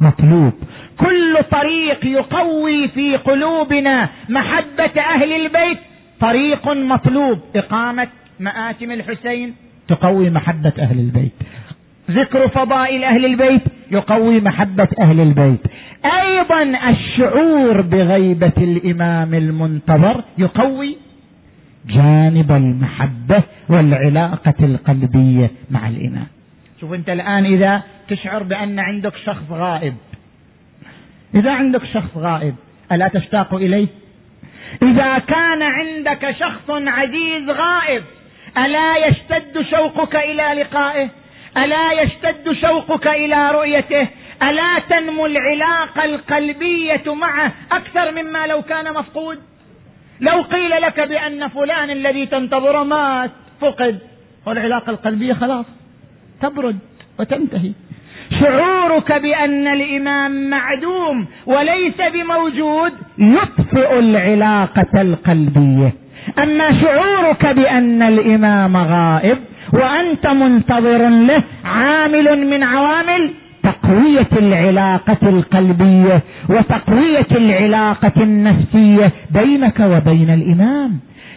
مطلوب. 0.00 0.52
كل 0.98 1.36
طريق 1.50 2.06
يقوي 2.06 2.88
في 2.88 3.16
قلوبنا 3.16 4.08
محبة 4.28 5.00
أهل 5.00 5.32
البيت. 5.32 5.78
طريق 6.20 6.68
مطلوب. 6.68 7.38
إقامة 7.56 8.08
مآتم 8.40 8.90
الحسين 8.90 9.54
تقوي 9.88 10.30
محبة 10.30 10.72
أهل 10.78 10.98
البيت. 10.98 11.32
ذكر 12.10 12.48
فضائل 12.48 13.04
أهل 13.04 13.24
البيت 13.24 13.62
يقوي 13.90 14.40
محبة 14.40 14.88
أهل 15.00 15.20
البيت. 15.20 15.60
أيضا 16.04 16.62
الشعور 16.88 17.80
بغيبة 17.80 18.52
الإمام 18.58 19.34
المنتظر 19.34 20.24
يقوي 20.38 20.96
جانب 21.88 22.52
المحبة 22.52 23.42
والعلاقة 23.68 24.54
القلبية 24.60 25.50
مع 25.70 25.88
الإمام. 25.88 26.26
شوف 26.80 26.92
أنت 26.92 27.08
الآن 27.08 27.44
إذا 27.44 27.82
تشعر 28.08 28.42
بأن 28.42 28.78
عندك 28.78 29.16
شخص 29.16 29.50
غائب. 29.50 29.94
إذا 31.34 31.50
عندك 31.50 31.84
شخص 31.84 32.16
غائب 32.16 32.54
ألا 32.92 33.08
تشتاق 33.08 33.54
إليه؟ 33.54 33.86
إذا 34.82 35.18
كان 35.18 35.62
عندك 35.62 36.30
شخص 36.30 36.70
عزيز 36.70 37.50
غائب 37.50 38.02
ألا 38.58 39.06
يشتد 39.06 39.62
شوقك 39.70 40.16
إلى 40.16 40.62
لقائه؟ 40.62 41.08
ألا 41.56 42.02
يشتد 42.02 42.52
شوقك 42.52 43.06
إلى 43.06 43.50
رؤيته؟ 43.50 44.08
ألا 44.42 44.78
تنمو 44.90 45.26
العلاقة 45.26 46.04
القلبية 46.04 47.14
معه 47.14 47.52
أكثر 47.72 48.22
مما 48.22 48.46
لو 48.46 48.62
كان 48.62 48.94
مفقود؟ 48.94 49.38
لو 50.20 50.42
قيل 50.42 50.70
لك 50.70 51.00
بأن 51.00 51.48
فلان 51.48 51.90
الذي 51.90 52.26
تنتظره 52.26 52.84
مات 52.84 53.30
فقد 53.60 53.98
والعلاقة 54.46 54.90
القلبية 54.90 55.34
خلاص 55.34 55.66
تبرد 56.42 56.78
وتنتهي. 57.18 57.72
شعورك 58.44 59.12
بأن 59.12 59.66
الإمام 59.66 60.50
معدوم 60.50 61.26
وليس 61.46 61.98
بموجود 62.14 62.92
يطفئ 63.18 63.98
العلاقة 63.98 65.00
القلبية. 65.00 65.92
أما 66.42 66.80
شعورك 66.80 67.46
بأن 67.46 68.02
الإمام 68.02 68.76
غائب 68.76 69.38
وأنت 69.72 70.26
منتظر 70.26 71.08
له 71.08 71.42
عامل 71.64 72.46
من 72.46 72.62
عوامل 72.62 73.30
تقوية 73.62 74.32
العلاقة 74.32 75.22
القلبية 75.22 76.20
وتقوية 76.48 77.30
العلاقة 77.30 78.12
النفسية 78.16 79.12
بينك 79.30 79.80
وبين 79.80 80.30
الإمام. 80.30 80.90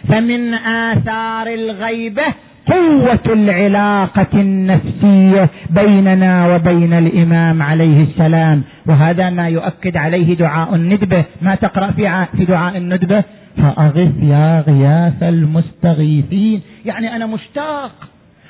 فمن 0.08 0.54
آثار 0.54 1.46
الغيبة 1.46 2.24
قوة 2.68 3.26
العلاقة 3.26 4.26
النفسية 4.34 5.50
بيننا 5.70 6.54
وبين 6.54 6.92
الإمام 6.92 7.62
عليه 7.62 8.02
السلام. 8.02 8.62
وهذا 8.86 9.30
ما 9.30 9.48
يؤكد 9.48 9.96
عليه 9.96 10.34
دعاء 10.36 10.74
الندبه 10.74 11.24
ما 11.42 11.54
تقرأ 11.54 11.90
في 11.90 12.44
دعاء 12.44 12.76
الندبه 12.76 13.24
فأغث 13.56 14.12
يا 14.22 14.64
غياث 14.66 15.22
المستغيثين. 15.22 16.62
يعني 16.84 17.16
أنا 17.16 17.26
مشتاق 17.26 17.92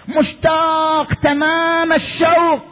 مشتاق 0.08 1.14
تمام 1.22 1.92
الشوق 1.92 2.64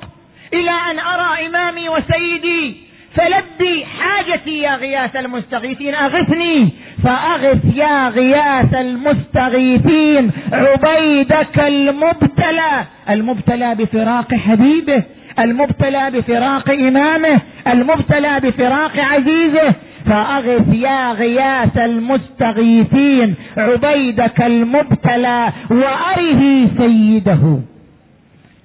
إلى 0.52 0.70
أن 0.70 0.98
أرى 0.98 1.46
إمامي 1.46 1.88
وسيدي. 1.88 2.85
فلبي 3.16 3.84
حاجتي 3.84 4.58
يا 4.58 4.76
غياث 4.76 5.16
المستغيثين 5.16 5.94
أغثني. 5.94 6.68
فأغث 7.04 7.64
يا 7.74 8.08
غياث 8.08 8.74
المستغيثين 8.74 10.30
عبيدك 10.52 11.58
المبتلى. 11.58 12.84
المبتلى 13.10 13.74
بفراق 13.74 14.34
حبيبه 14.34 15.02
المبتلى 15.38 16.10
بفراق 16.10 16.70
إمامه 16.70 17.40
المبتلى 17.66 18.40
بفراق 18.40 18.92
عزيزه. 18.98 19.74
فأغث 20.06 20.74
يا 20.74 21.12
غياث 21.12 21.78
المستغيثين 21.78 23.34
عبيدك 23.56 24.42
المبتلى 24.42 25.52
وأره 25.70 26.68
سيده. 26.78 27.58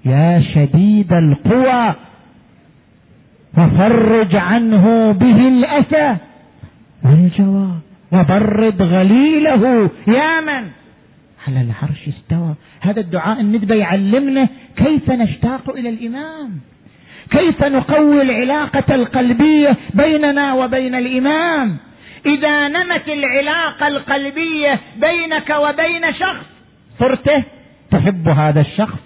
يا 0.06 0.44
شديد 0.56 1.14
القوى 1.14 1.94
ففرج 3.56 4.36
عنه 4.36 5.12
به 5.12 5.48
الأسى. 5.48 6.18
والجوى 7.06 7.70
وبرد 8.12 8.82
غليله 8.82 9.90
يا 10.08 10.42
من؟ 10.42 10.68
على 11.48 11.62
العرش 11.62 12.08
استوى. 12.08 12.54
هذا 12.82 13.00
الدعاء 13.00 13.42
الندبة 13.42 13.76
يعلمنا 13.76 14.48
كيف 14.76 15.12
نشتاق 15.12 15.70
إلى 15.70 15.90
الإمام. 15.90 16.60
كيف 17.30 17.64
نقوي 17.64 18.22
العلاقة 18.22 18.96
القلبية 18.96 19.78
بيننا 19.94 20.54
وبين 20.54 20.96
الإمام. 20.96 21.78
إذا 22.26 22.68
نمت 22.68 23.08
العلاقة 23.08 23.88
القلبية 23.88 24.80
بينك 25.02 25.50
وبين 25.50 26.14
شخص 26.14 26.46
صرت 27.00 27.44
تحب 27.92 28.28
هذا 28.28 28.62
الشخص. 28.62 29.00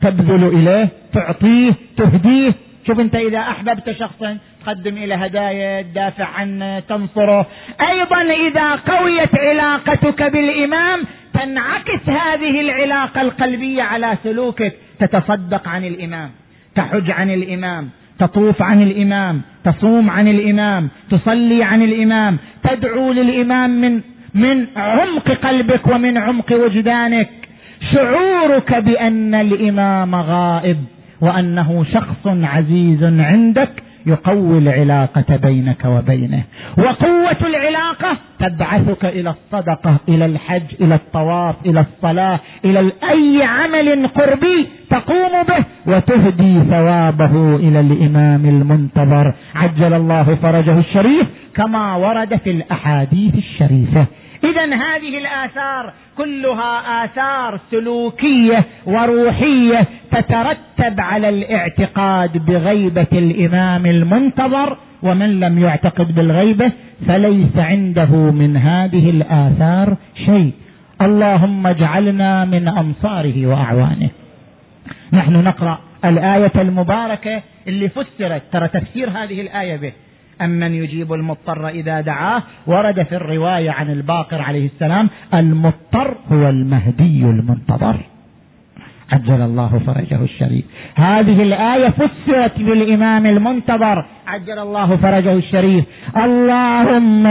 تبذل 0.00 0.44
إليه 0.44 0.88
تعطيه 1.12 1.72
تهديه 1.96 2.52
شوف 2.90 3.00
انت 3.00 3.14
اذا 3.14 3.38
احببت 3.38 3.90
شخصا 3.90 4.38
تقدم 4.64 4.96
إلى 4.96 5.14
هدايا 5.14 5.82
تدافع 5.82 6.24
عنه 6.24 6.80
تنصره. 6.80 7.46
أيضا 7.80 8.22
اذا 8.22 8.74
قويت 8.74 9.38
علاقتك 9.38 10.22
بالامام 10.22 11.00
تنعكس 11.34 12.08
هذه 12.08 12.60
العلاقة 12.60 13.20
القلبية 13.20 13.82
على 13.82 14.16
سلوكك. 14.24 14.72
تتصدق 14.98 15.68
عن 15.68 15.84
الامام 15.84 16.30
تحج 16.74 17.10
عن 17.10 17.30
الامام 17.30 17.90
تطوف 18.18 18.62
عن 18.62 18.82
الامام 18.82 19.42
تصوم 19.64 20.10
عن 20.10 20.28
الامام 20.28 20.88
تصلي 21.10 21.64
عن 21.64 21.82
الامام 21.82 22.38
تدعو 22.62 23.12
للامام 23.12 23.70
من 23.80 24.00
من 24.34 24.66
عمق 24.76 25.28
قلبك 25.30 25.86
ومن 25.86 26.18
عمق 26.18 26.52
وجدانك. 26.52 27.30
شعورك 27.92 28.74
بأن 28.74 29.34
الامام 29.34 30.14
غائب. 30.14 30.84
وأنه 31.20 31.84
شخص 31.92 32.26
عزيز 32.26 33.04
عندك 33.04 33.70
يقوي 34.06 34.58
العلاقة 34.58 35.36
بينك 35.36 35.84
وبينه. 35.84 36.42
وقوة 36.78 37.36
العلاقة 37.42 38.16
تبعثك 38.38 39.04
إلى 39.04 39.30
الصدقة 39.30 39.96
إلى 40.08 40.26
الحج 40.26 40.62
إلى 40.80 40.94
الطواف 40.94 41.54
إلى 41.66 41.80
الصلاة 41.80 42.40
إلى 42.64 42.92
أي 43.10 43.42
عمل 43.42 44.06
قربي 44.06 44.66
تقوم 44.90 45.32
به 45.48 45.64
وتهدي 45.86 46.60
ثوابه 46.70 47.56
إلى 47.56 47.80
الإمام 47.80 48.44
المنتظر. 48.44 49.34
عجل 49.54 49.94
الله 49.94 50.34
فرجه 50.42 50.78
الشريف 50.78 51.26
كما 51.54 51.96
ورد 51.96 52.36
في 52.36 52.50
الأحاديث 52.50 53.34
الشريفة. 53.34 54.06
إذا 54.44 54.64
هذه 54.64 55.18
الآثار 55.18 55.92
كلها 56.16 57.04
آثار 57.04 57.60
سلوكية 57.70 58.64
وروحية 58.86 59.86
تترتب 60.10 61.00
على 61.00 61.28
الاعتقاد 61.28 62.44
بغيبة 62.46 63.06
الإمام 63.12 63.86
المنتظر 63.86 64.76
ومن 65.02 65.40
لم 65.40 65.58
يعتقد 65.58 66.14
بالغيبة 66.14 66.72
فليس 67.06 67.56
عنده 67.56 68.10
من 68.14 68.56
هذه 68.56 69.10
الآثار 69.10 69.96
شيء. 70.26 70.52
اللهم 71.02 71.66
اجعلنا 71.66 72.44
من 72.44 72.68
انصاره 72.68 73.46
وأعوانه. 73.46 74.10
نحن 75.12 75.32
نقرأ 75.32 75.78
الآية 76.04 76.52
المباركة 76.54 77.42
اللي 77.68 77.88
فسرت 77.88 78.42
ترى 78.52 78.68
تفسير 78.68 79.10
هذه 79.10 79.40
الآية 79.40 79.76
به. 79.76 79.92
أمن 80.40 80.74
يجيب 80.74 81.12
المضطر 81.12 81.68
إذا 81.68 82.00
دعاه؟ 82.00 82.42
ورد 82.66 83.02
في 83.02 83.16
الرواية 83.16 83.70
عن 83.70 83.90
الباقر 83.90 84.42
عليه 84.42 84.66
السلام 84.66 85.08
المضطر 85.34 86.14
هو 86.32 86.48
المهدي 86.48 87.24
المنتظر. 87.24 87.96
عجل 89.12 89.42
الله 89.42 89.80
فرجه 89.86 90.22
الشريف. 90.22 90.64
هذه 90.94 91.42
الآية 91.42 91.88
فسرت 91.88 92.58
بالإمام 92.58 93.26
المنتظر. 93.26 94.04
عجل 94.26 94.58
الله 94.58 94.96
فرجه 94.96 95.32
الشريف. 95.32 95.84
اللهم 96.16 97.26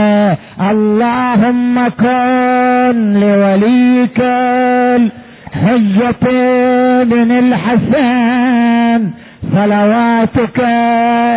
اللهم 0.60 1.88
كن 1.88 3.20
لوليك 3.20 4.20
حجة 5.52 6.24
بن 7.04 7.30
الحسن. 7.32 9.10
صلواتك 9.54 10.60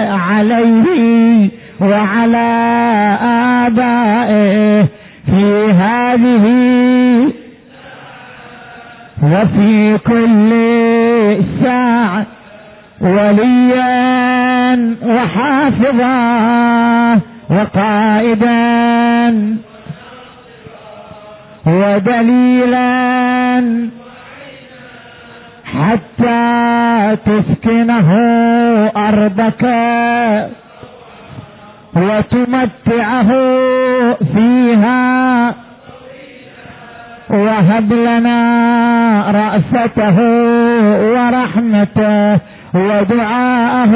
عليه 0.10 1.63
وعلى 1.82 2.50
آبائه 3.68 4.86
في 5.26 5.72
هذه 5.72 6.46
وفي 9.24 9.98
كل 9.98 10.52
ساعة 11.64 12.26
وليا 13.02 14.96
وحافظا 15.06 16.14
وقائدا 17.50 18.54
ودليلا 21.66 22.84
حتى 25.66 27.18
تسكنه 27.26 28.10
أرضك. 28.98 29.64
وتمتعه 31.96 33.30
فيها. 34.36 35.54
وهب 37.30 37.94
لنا 37.94 38.40
رأسته 39.32 40.20
ورحمته 41.14 42.40
ودعاءه. 42.74 43.94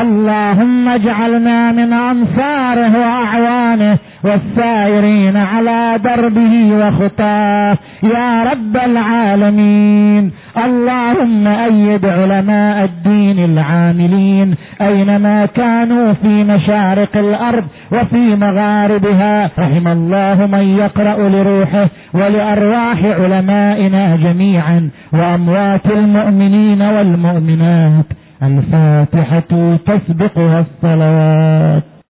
اللهم 0.00 0.88
اجعلنا 0.88 1.72
من 1.72 1.92
أنصاره 1.92 2.98
وأعوانه. 2.98 3.98
والسائرين 4.24 5.36
على 5.36 5.98
دربه 6.04 6.54
وخطاه. 6.80 7.78
يا 8.02 8.42
رب 8.42 8.76
العالمين 8.76 10.30
اللهم 10.64 11.46
أيد 11.46 12.06
علماء 12.06 12.84
الدين 12.84 13.44
العاملين 13.44 14.54
أينما 14.80 15.46
كانوا 15.46 16.12
في 16.12 16.44
مشارق 16.44 17.16
الأرض 17.16 17.64
وفي 17.92 18.36
مغاربها. 18.36 19.50
رحم 19.58 19.88
الله 19.88 20.46
من 20.46 20.78
يقرأ 20.78 21.28
لروحه 21.28 21.88
ولأرواح 22.14 23.04
علمائنا 23.04 24.16
جميعا 24.16 24.90
وأموات 25.12 25.86
المؤمنين 25.86 26.82
والمؤمنات. 26.82 28.04
الفاتحة 28.42 29.76
تسبقها 29.86 30.60
الصلوات. 30.60 31.91